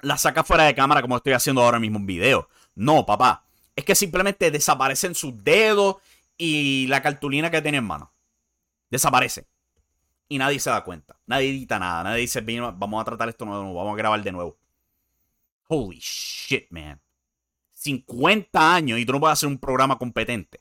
la 0.00 0.18
saca 0.18 0.42
fuera 0.42 0.64
de 0.64 0.74
cámara 0.74 1.02
como 1.02 1.16
estoy 1.16 1.34
haciendo 1.34 1.62
ahora 1.62 1.78
mismo 1.78 1.98
en 1.98 2.06
video. 2.06 2.48
No, 2.76 3.04
papá. 3.04 3.42
Es 3.74 3.84
que 3.84 3.94
simplemente 3.94 4.50
desaparecen 4.50 5.14
sus 5.14 5.42
dedos 5.42 5.96
y 6.38 6.86
la 6.86 7.02
cartulina 7.02 7.50
que 7.50 7.60
tiene 7.62 7.78
en 7.78 7.84
mano. 7.84 8.12
Desaparece. 8.90 9.46
Y 10.28 10.38
nadie 10.38 10.60
se 10.60 10.70
da 10.70 10.84
cuenta. 10.84 11.16
Nadie 11.26 11.50
edita 11.50 11.78
nada. 11.78 12.04
Nadie 12.04 12.20
dice, 12.20 12.40
vamos 12.40 13.00
a 13.00 13.04
tratar 13.04 13.28
esto 13.28 13.44
nuevo, 13.44 13.74
vamos 13.74 13.94
a 13.94 13.96
grabar 13.96 14.22
de 14.22 14.32
nuevo. 14.32 14.56
Holy 15.68 15.98
shit, 16.00 16.70
man. 16.70 17.00
50 17.72 18.74
años 18.74 18.98
y 18.98 19.06
tú 19.06 19.12
no 19.12 19.20
puedes 19.20 19.34
hacer 19.34 19.48
un 19.48 19.58
programa 19.58 19.98
competente. 19.98 20.60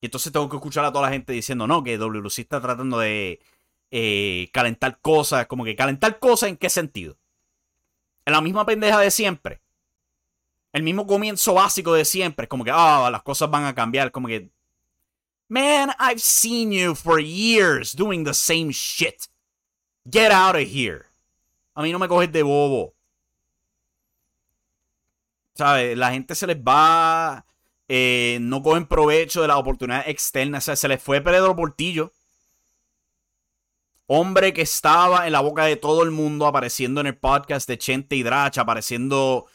Y 0.00 0.06
entonces 0.06 0.32
tengo 0.32 0.48
que 0.48 0.56
escuchar 0.56 0.84
a 0.84 0.92
toda 0.92 1.06
la 1.06 1.12
gente 1.12 1.32
diciendo, 1.32 1.66
no, 1.66 1.82
que 1.84 1.96
WC 1.96 2.42
está 2.42 2.60
tratando 2.60 2.98
de 2.98 3.40
eh, 3.90 4.50
calentar 4.52 4.98
cosas. 5.00 5.46
Como 5.46 5.64
que 5.64 5.76
calentar 5.76 6.18
cosas 6.18 6.48
en 6.48 6.56
qué 6.56 6.70
sentido. 6.70 7.16
En 8.24 8.32
la 8.32 8.40
misma 8.40 8.66
pendeja 8.66 8.98
de 9.00 9.10
siempre. 9.10 9.60
El 10.72 10.82
mismo 10.82 11.06
comienzo 11.06 11.54
básico 11.54 11.92
de 11.92 12.04
siempre. 12.04 12.48
Como 12.48 12.64
que, 12.64 12.70
ah, 12.72 13.08
las 13.10 13.22
cosas 13.22 13.50
van 13.50 13.64
a 13.64 13.74
cambiar. 13.74 14.10
Como 14.10 14.28
que, 14.28 14.50
man, 15.48 15.90
I've 15.98 16.20
seen 16.20 16.72
you 16.72 16.94
for 16.94 17.20
years 17.20 17.94
doing 17.94 18.24
the 18.24 18.34
same 18.34 18.70
shit. 18.72 19.26
Get 20.10 20.32
out 20.32 20.56
of 20.56 20.62
here. 20.62 21.06
A 21.74 21.82
mí 21.82 21.92
no 21.92 21.98
me 21.98 22.08
coges 22.08 22.32
de 22.32 22.42
bobo. 22.42 22.94
¿Sabes? 25.54 25.96
La 25.96 26.10
gente 26.10 26.34
se 26.34 26.46
les 26.46 26.56
va. 26.56 27.44
Eh, 27.88 28.38
no 28.40 28.62
cogen 28.62 28.86
provecho 28.86 29.42
de 29.42 29.48
la 29.48 29.58
oportunidad 29.58 30.08
externa. 30.08 30.58
O 30.58 30.60
sea, 30.60 30.76
se 30.76 30.88
les 30.88 31.02
fue 31.02 31.20
Pedro 31.20 31.54
Portillo. 31.54 32.12
Hombre 34.06 34.52
que 34.52 34.62
estaba 34.62 35.26
en 35.26 35.32
la 35.32 35.40
boca 35.40 35.64
de 35.64 35.76
todo 35.76 36.02
el 36.02 36.10
mundo, 36.10 36.46
apareciendo 36.46 37.00
en 37.00 37.06
el 37.06 37.16
podcast 37.16 37.68
de 37.68 37.78
Chente 37.78 38.16
y 38.16 38.22
Drach, 38.22 38.58
apareciendo 38.58 39.46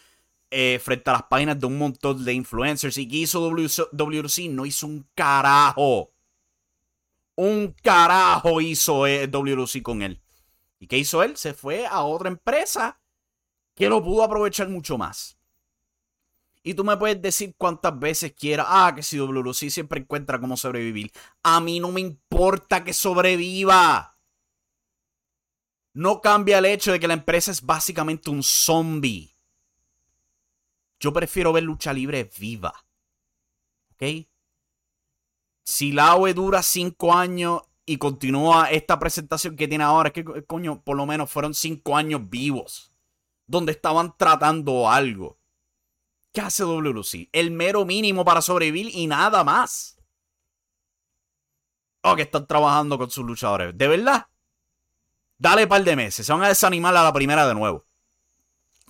eh, 0.50 0.80
frente 0.82 1.10
a 1.10 1.14
las 1.14 1.24
páginas 1.24 1.60
de 1.60 1.66
un 1.66 1.78
montón 1.78 2.24
de 2.24 2.34
influencers. 2.34 2.98
¿Y 2.98 3.08
que 3.08 3.18
hizo 3.18 3.42
WRC? 3.42 4.50
No 4.50 4.66
hizo 4.66 4.88
un 4.88 5.08
carajo. 5.14 6.12
Un 7.36 7.76
carajo 7.84 8.62
hizo 8.62 9.06
eh, 9.06 9.28
WRC 9.28 9.82
con 9.82 10.02
él. 10.02 10.22
¿Y 10.80 10.88
qué 10.88 10.98
hizo 10.98 11.24
él? 11.24 11.38
Se 11.38 11.54
fue 11.54 11.86
a 11.86 12.04
otra 12.04 12.30
empresa 12.30 13.00
que 13.76 13.90
lo 13.90 14.04
pudo 14.04 14.24
aprovechar 14.24 14.70
mucho 14.70 14.98
más. 14.98 15.38
Y 16.64 16.74
tú 16.74 16.84
me 16.84 16.98
puedes 16.98 17.22
decir 17.22 17.56
cuántas 17.58 17.98
veces 17.98 18.34
quieras, 18.34 18.66
ah, 18.70 18.92
que 18.94 19.02
si 19.02 19.18
WRC 19.18 19.70
siempre 19.70 20.02
encuentra 20.02 20.40
cómo 20.40 20.58
sobrevivir. 20.58 21.12
A 21.44 21.62
mí 21.62 21.80
no 21.80 21.92
me 21.92 22.02
importa 22.02 22.84
que 22.84 22.92
sobreviva. 22.92 24.18
No 25.94 26.20
cambia 26.22 26.58
el 26.58 26.66
hecho 26.66 26.92
de 26.92 27.00
que 27.00 27.08
la 27.08 27.14
empresa 27.14 27.52
es 27.52 27.62
básicamente 27.62 28.30
un 28.30 28.44
zombie. 28.44 29.37
Yo 31.00 31.14
prefiero 31.14 31.54
ver 31.54 31.64
lucha 31.64 31.94
libre 31.94 32.30
viva. 32.40 32.74
¿Ok? 33.94 34.28
Si 35.64 35.92
la 35.92 36.16
OE 36.16 36.34
dura 36.34 36.64
cinco 36.64 37.14
años 37.14 37.62
y 37.86 37.98
continúa 37.98 38.70
esta 38.72 39.00
presentación 39.00 39.56
que 39.56 39.68
tiene 39.68 39.84
ahora, 39.84 40.10
es 40.10 40.14
que, 40.14 40.46
coño, 40.46 40.82
por 40.84 40.98
lo 40.98 41.06
menos 41.06 41.30
fueron 41.30 41.54
cinco 41.54 41.98
años 41.98 42.30
vivos. 42.30 42.94
Donde 43.48 43.72
estaban 43.72 44.16
tratando 44.18 44.90
algo. 44.90 45.40
¿Qué 46.34 46.42
hace 46.42 46.64
WLC? 46.64 47.30
El 47.32 47.52
mero 47.52 47.86
mínimo 47.86 48.24
para 48.24 48.42
sobrevivir 48.42 48.90
y 48.94 49.08
nada 49.08 49.44
más. 49.44 49.98
Oh, 52.04 52.16
que 52.16 52.22
están 52.22 52.46
trabajando 52.46 52.98
con 52.98 53.10
sus 53.10 53.26
luchadores. 53.26 53.78
¿De 53.78 53.88
verdad? 53.88 54.28
Dale 55.38 55.64
un 55.64 55.70
par 55.70 55.84
de 55.84 55.96
meses. 55.96 56.26
Se 56.26 56.32
van 56.32 56.44
a 56.44 56.48
desanimar 56.48 56.96
a 56.96 57.04
la 57.04 57.14
primera 57.14 57.48
de 57.48 57.56
nuevo. 57.56 57.87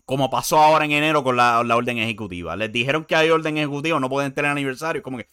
Como 0.07 0.29
pasó 0.29 0.57
ahora 0.59 0.85
en 0.85 0.91
enero 0.91 1.21
con 1.21 1.35
la, 1.35 1.59
orden 1.59 1.97
ejecutiva. 1.97 2.55
Les 2.55 2.71
dijeron 2.71 3.03
que 3.03 3.13
hay 3.13 3.29
orden 3.29 3.57
ejecutiva, 3.57 3.99
no 3.99 4.07
pueden 4.07 4.33
tener 4.33 4.49
aniversario. 4.49 5.03
Como 5.03 5.17
que. 5.17 5.27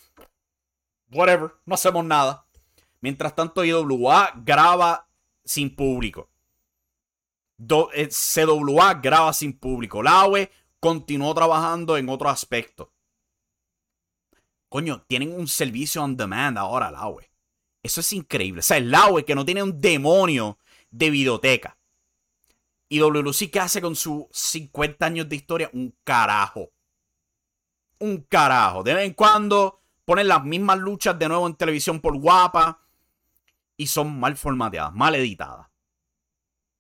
Whatever, 1.13 1.53
no 1.65 1.77
hacemos 1.77 2.05
nada. 2.05 2.45
Mientras 3.01 3.37
tanto, 3.37 3.65
IWA 3.65 4.33
graba 4.45 5.07
sin 5.45 5.77
público. 5.77 6.29
Eh, 7.95 8.09
CWA 8.09 8.95
graba 8.95 9.33
sin 9.33 9.57
público. 9.57 10.03
La 10.03 10.27
UE 10.27 10.51
continuó 10.81 11.33
trabajando 11.35 11.97
en 11.97 12.09
otro 12.09 12.29
aspecto. 12.29 12.91
Coño, 14.69 15.05
tienen 15.07 15.39
un 15.39 15.47
servicio 15.47 16.03
on 16.03 16.17
demand 16.17 16.59
ahora, 16.59 16.91
la 16.91 17.07
UE. 17.07 17.31
Eso 17.81 18.01
es 18.01 18.13
increíble. 18.13 18.59
O 18.59 18.63
sea, 18.65 18.79
el 18.79 18.93
UE 18.93 19.25
que 19.25 19.37
no 19.37 19.45
tiene 19.45 19.63
un 19.63 19.81
demonio 19.81 20.59
de 20.91 21.11
videoteca. 21.11 21.79
Y 22.95 23.01
WLC, 23.01 23.51
¿qué 23.51 23.59
hace 23.59 23.83
con 23.83 23.97
sus 23.97 24.27
50 24.31 25.05
años 25.05 25.29
de 25.29 25.35
historia? 25.35 25.69
Un 25.73 25.97
carajo. 26.05 26.71
Un 27.99 28.19
carajo. 28.19 28.85
De 28.85 28.95
vez 28.95 29.05
en 29.05 29.15
cuando 29.15 29.83
ponen 30.05 30.29
las 30.29 30.45
mismas 30.45 30.79
luchas 30.79 31.19
de 31.19 31.27
nuevo 31.27 31.45
en 31.49 31.57
televisión 31.57 32.01
por 32.01 32.17
guapa. 32.17 32.87
Y 33.77 33.89
son 33.89 34.21
mal 34.21 34.37
formateadas, 34.37 34.95
mal 34.95 35.17
editadas. 35.17 35.67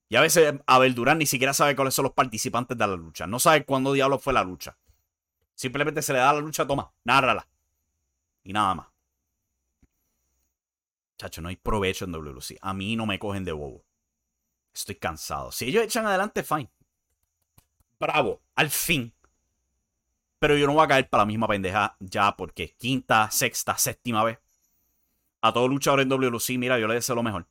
Y 0.09 0.14
a 0.14 0.20
veces 0.20 0.55
Abel 0.68 0.94
Durán 0.94 1.18
ni 1.18 1.27
siquiera 1.27 1.53
sabe 1.53 1.74
cuáles 1.74 1.94
son 1.94 2.05
los 2.05 2.12
participantes 2.12 2.79
de 2.79 2.87
la 2.87 2.94
lucha. 2.94 3.27
No 3.27 3.40
sabe 3.40 3.64
cuándo 3.64 3.92
diablo 3.92 4.20
fue 4.20 4.35
la 4.35 4.44
lucha. 4.44 4.79
Simplemente 5.57 6.00
se 6.00 6.12
le 6.12 6.20
da 6.20 6.33
la 6.33 6.38
lucha, 6.38 6.64
toma, 6.64 6.92
nárrala. 7.03 7.48
Y 8.44 8.53
nada 8.53 8.72
más. 8.72 8.87
Chacho, 11.18 11.42
no 11.42 11.48
hay 11.48 11.57
provecho 11.57 12.05
en 12.05 12.12
WLC. 12.12 12.57
A 12.61 12.72
mí 12.72 12.94
no 12.94 13.05
me 13.05 13.18
cogen 13.18 13.44
de 13.44 13.50
bobo. 13.50 13.85
Estoy 14.75 14.97
cansado. 14.97 15.53
Si 15.53 15.67
ellos 15.67 15.85
echan 15.85 16.07
adelante, 16.07 16.43
fine. 16.43 16.71
Bravo, 17.99 18.43
al 18.57 18.71
fin. 18.71 19.13
Pero 20.39 20.57
yo 20.57 20.67
no 20.67 20.75
voy 20.75 20.85
a 20.85 20.89
caer 20.89 21.09
para 21.09 21.23
la 21.23 21.27
misma 21.27 21.49
pendeja 21.49 21.97
ya 22.01 22.37
porque 22.37 22.75
quinta, 22.75 23.31
sexta, 23.31 23.79
séptima 23.79 24.25
vez. 24.25 24.39
A 25.41 25.53
todo 25.53 25.69
luchador 25.69 26.01
en 26.01 26.09
WLC, 26.09 26.59
mira, 26.59 26.79
yo 26.79 26.89
le 26.89 26.95
deseo 26.95 27.15
lo 27.15 27.23
mejor. 27.23 27.47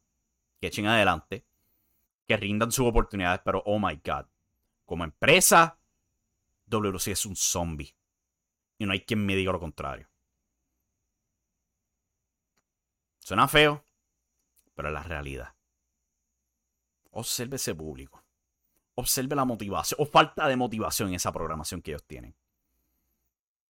Que 0.59 0.67
echen 0.67 0.87
adelante 0.87 1.45
que 2.27 2.37
rindan 2.37 2.71
sus 2.71 2.87
oportunidades, 2.87 3.41
pero 3.43 3.61
oh 3.65 3.79
my 3.79 3.99
god, 4.03 4.25
como 4.85 5.03
empresa, 5.03 5.77
WC 6.67 7.11
es 7.11 7.25
un 7.25 7.35
zombie. 7.35 7.95
Y 8.77 8.85
no 8.85 8.93
hay 8.93 9.01
quien 9.01 9.25
me 9.25 9.35
diga 9.35 9.51
lo 9.51 9.59
contrario. 9.59 10.07
Suena 13.19 13.47
feo, 13.47 13.85
pero 14.75 14.89
es 14.89 14.93
la 14.93 15.03
realidad. 15.03 15.53
Observe 17.13 17.55
ese 17.55 17.75
público. 17.75 18.23
Observe 18.95 19.35
la 19.35 19.45
motivación 19.45 19.99
o 20.01 20.05
falta 20.05 20.47
de 20.47 20.55
motivación 20.55 21.09
en 21.09 21.15
esa 21.15 21.31
programación 21.31 21.81
que 21.81 21.91
ellos 21.91 22.03
tienen. 22.05 22.35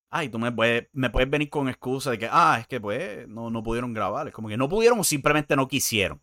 Ay, 0.09 0.29
tú 0.29 0.37
me 0.37 0.51
puedes, 0.51 0.87
me 0.93 1.09
puedes 1.09 1.29
venir 1.29 1.49
con 1.49 1.67
excusa 1.69 2.11
de 2.11 2.19
que, 2.19 2.29
ah, 2.31 2.57
es 2.59 2.67
que 2.67 2.79
pues 2.79 3.27
no, 3.27 3.49
no 3.49 3.63
pudieron 3.63 3.93
grabar. 3.93 4.27
Es 4.27 4.33
como 4.33 4.47
que 4.47 4.57
no 4.57 4.69
pudieron 4.69 4.99
o 4.99 5.03
simplemente 5.03 5.55
no 5.55 5.67
quisieron. 5.67 6.21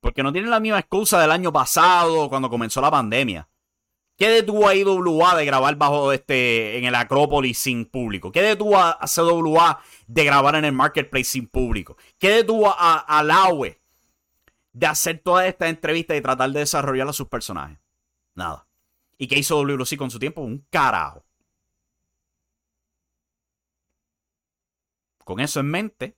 Porque 0.00 0.22
no 0.22 0.32
tienen 0.32 0.50
la 0.50 0.60
misma 0.60 0.78
excusa 0.78 1.20
del 1.20 1.30
año 1.30 1.52
pasado, 1.52 2.28
cuando 2.28 2.48
comenzó 2.48 2.80
la 2.80 2.90
pandemia. 2.90 3.48
¿Qué 4.16 4.28
detuvo 4.28 4.68
a 4.68 4.74
IWA 4.74 5.34
de 5.34 5.44
grabar 5.44 5.76
bajo 5.76 6.12
este 6.12 6.78
en 6.78 6.84
el 6.84 6.94
Acrópolis 6.94 7.58
sin 7.58 7.84
público? 7.84 8.30
¿Qué 8.30 8.42
detuvo 8.42 8.76
a 8.78 8.98
CWA 9.06 9.80
de 10.06 10.24
grabar 10.24 10.54
en 10.54 10.66
el 10.66 10.72
Marketplace 10.72 11.24
sin 11.24 11.48
público? 11.48 11.96
¿Qué 12.18 12.30
detuvo 12.30 12.68
a, 12.68 12.98
a 12.98 13.22
Laue 13.22 13.79
de 14.72 14.86
hacer 14.86 15.18
toda 15.18 15.46
esta 15.46 15.68
entrevista 15.68 16.16
y 16.16 16.20
tratar 16.20 16.50
de 16.50 16.60
desarrollar 16.60 17.08
a 17.08 17.12
sus 17.12 17.28
personajes? 17.28 17.78
Nada. 18.34 18.66
¿Y 19.18 19.26
qué 19.26 19.38
hizo 19.38 19.56
WC 19.56 19.96
con 19.96 20.10
su 20.10 20.18
tiempo? 20.18 20.40
Un 20.40 20.66
carajo. 20.70 21.24
Con 25.24 25.40
eso 25.40 25.60
en 25.60 25.66
mente, 25.66 26.16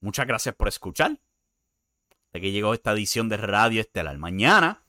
muchas 0.00 0.26
gracias 0.26 0.54
por 0.54 0.68
escuchar 0.68 1.20
de 2.32 2.40
que 2.40 2.52
llegó 2.52 2.74
esta 2.74 2.92
edición 2.92 3.28
de 3.28 3.36
Radio 3.36 3.80
Estelar. 3.80 4.16
Mañana 4.18 4.82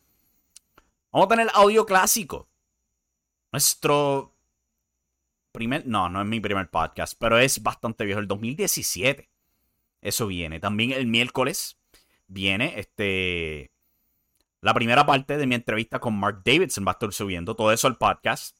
vamos 1.11 1.25
a 1.25 1.29
tener 1.29 1.47
audio 1.53 1.85
clásico. 1.85 2.47
nuestro 3.51 4.35
primer, 5.51 5.85
no, 5.87 6.09
no 6.09 6.21
es 6.21 6.27
mi 6.27 6.39
primer 6.39 6.69
podcast, 6.69 7.15
pero 7.19 7.39
es 7.39 7.63
bastante 7.63 8.05
viejo, 8.05 8.19
el 8.19 8.27
2017. 8.27 9.29
Eso 10.01 10.27
viene. 10.27 10.59
También 10.59 10.91
el 10.91 11.07
miércoles 11.07 11.78
viene 12.29 12.79
este 12.79 13.71
la 14.61 14.73
primera 14.73 15.05
parte 15.05 15.37
de 15.37 15.47
mi 15.47 15.55
entrevista 15.55 15.99
con 15.99 16.17
Mark 16.19 16.41
Davidson 16.43 16.85
va 16.85 16.91
a 16.91 16.93
estar 16.93 17.13
subiendo 17.13 17.55
todo 17.55 17.71
eso 17.71 17.87
al 17.87 17.97
podcast. 17.97 18.57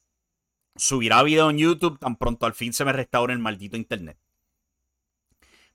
Subirá 0.76 1.22
video 1.22 1.50
en 1.50 1.58
YouTube 1.58 1.98
tan 1.98 2.16
pronto 2.16 2.46
al 2.46 2.54
fin 2.54 2.72
se 2.72 2.84
me 2.84 2.92
restaure 2.92 3.32
el 3.32 3.38
maldito 3.38 3.76
internet. 3.76 4.18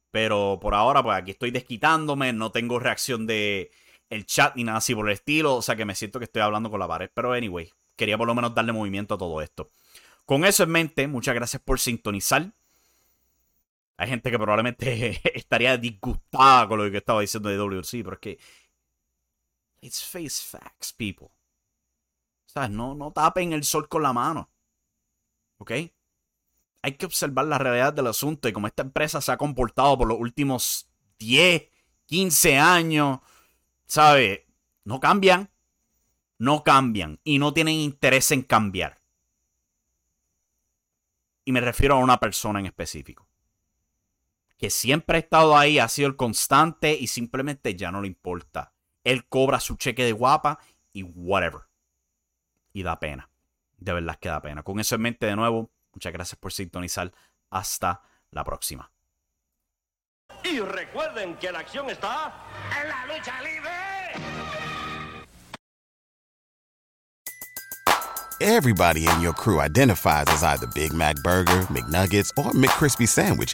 Pero 0.10 0.58
por 0.62 0.74
ahora, 0.74 1.04
pues 1.04 1.18
aquí 1.18 1.32
estoy 1.32 1.52
desquitándome, 1.52 2.34
no 2.34 2.52
tengo 2.52 2.80
reacción 2.80 3.28
de 3.28 3.70
el 4.10 4.26
chat 4.26 4.56
ni 4.56 4.64
nada 4.64 4.78
así 4.80 4.96
por 4.96 5.08
el 5.08 5.14
estilo, 5.14 5.56
o 5.56 5.62
sea 5.62 5.76
que 5.76 5.86
me 5.86 5.94
siento 5.94 6.20
que 6.20 6.26
estoy 6.26 6.42
hablando 6.42 6.72
con 6.72 6.80
la 6.80 6.88
pared. 6.88 7.10
Pero 7.14 7.34
anyway, 7.34 7.72
quería 7.96 8.18
por 8.18 8.28
lo 8.28 8.34
menos 8.34 8.56
darle 8.56 8.72
movimiento 8.72 9.16
a 9.16 9.18
todo 9.18 9.42
esto. 9.42 9.70
Con 10.26 10.46
eso 10.46 10.64
en 10.64 10.72
mente, 10.72 11.08
muchas 11.08 11.36
gracias 11.36 11.62
por 11.62 11.80
sintonizar. 11.80 12.52
Hay 13.98 14.10
gente 14.10 14.30
que 14.30 14.38
probablemente 14.38 15.22
estaría 15.38 15.78
disgustada 15.78 16.68
con 16.68 16.84
lo 16.84 16.92
que 16.92 16.98
estaba 16.98 17.22
diciendo 17.22 17.50
de 17.50 17.58
WC, 17.58 18.04
pero 18.04 18.14
es 18.16 18.20
que 18.20 18.40
It's 19.86 20.04
face 20.04 20.42
facts, 20.42 20.94
people. 20.94 21.28
O 21.28 22.50
sea, 22.50 22.68
no, 22.68 22.96
no 22.96 23.12
tapen 23.12 23.54
el 23.54 23.64
sol 23.64 23.88
con 23.88 24.02
la 24.02 24.14
mano. 24.14 24.50
¿Ok? 25.58 25.72
Hay 26.82 26.98
que 26.98 27.06
observar 27.06 27.46
la 27.46 27.60
realidad 27.60 27.94
del 27.94 28.08
asunto 28.08 28.48
y 28.48 28.54
cómo 28.54 28.66
esta 28.66 28.82
empresa 28.82 29.22
se 29.22 29.32
ha 29.32 29.38
comportado 29.38 29.96
por 29.96 30.08
los 30.08 30.20
últimos 30.20 30.90
10, 31.20 31.70
15 32.08 32.58
años. 32.58 33.20
¿Sabe? 33.86 34.48
No 34.86 35.00
cambian. 35.00 35.52
No 36.40 36.64
cambian. 36.64 37.20
Y 37.24 37.38
no 37.38 37.54
tienen 37.54 37.76
interés 37.76 38.32
en 38.32 38.42
cambiar. 38.42 39.00
Y 41.44 41.52
me 41.52 41.62
refiero 41.62 41.94
a 41.94 42.00
una 42.00 42.20
persona 42.20 42.60
en 42.60 42.66
específico. 42.66 43.25
Que 44.58 44.70
siempre 44.70 45.18
ha 45.18 45.20
estado 45.20 45.58
ahí, 45.58 45.80
ha 45.80 45.88
sido 45.88 46.08
el 46.08 46.16
constante 46.16 46.94
y 46.94 47.08
simplemente 47.08 47.76
ya 47.76 47.92
no 47.92 48.02
le 48.02 48.08
importa 48.08 48.72
él 49.06 49.28
cobra 49.28 49.62
su 49.62 49.78
cheque 49.78 50.04
de 50.04 50.12
guapa 50.12 50.60
y 50.92 51.04
whatever. 51.04 51.62
Y 52.74 52.84
da 52.84 53.00
pena. 53.00 53.30
De 53.78 53.94
verdad 53.94 54.18
que 54.20 54.28
da 54.28 54.42
pena. 54.42 54.64
Con 54.64 54.80
eso 54.80 54.96
en 54.96 55.02
mente 55.02 55.28
de 55.28 55.36
nuevo, 55.36 55.72
muchas 55.94 56.12
gracias 56.12 56.38
por 56.38 56.52
sintonizar. 56.52 57.14
Hasta 57.52 58.02
la 58.32 58.44
próxima. 58.44 58.92
Y 60.44 60.60
recuerden 60.60 61.38
que 61.38 61.52
la 61.52 61.60
acción 61.60 61.90
está 61.90 62.34
en 62.82 62.90
la 62.90 63.06
lucha 63.06 63.42
libre. 63.42 63.72
Everybody 68.42 69.08
in 69.08 69.22
your 69.22 69.34
crew 69.34 69.62
identifies 69.62 70.28
as 70.28 70.44
either 70.44 70.68
Big 70.74 70.94
Mac 70.94 71.16
Burger, 71.24 71.62
McNuggets, 71.70 72.32
or 72.38 72.52
McCrispy 72.52 73.08
Sandwich. 73.08 73.54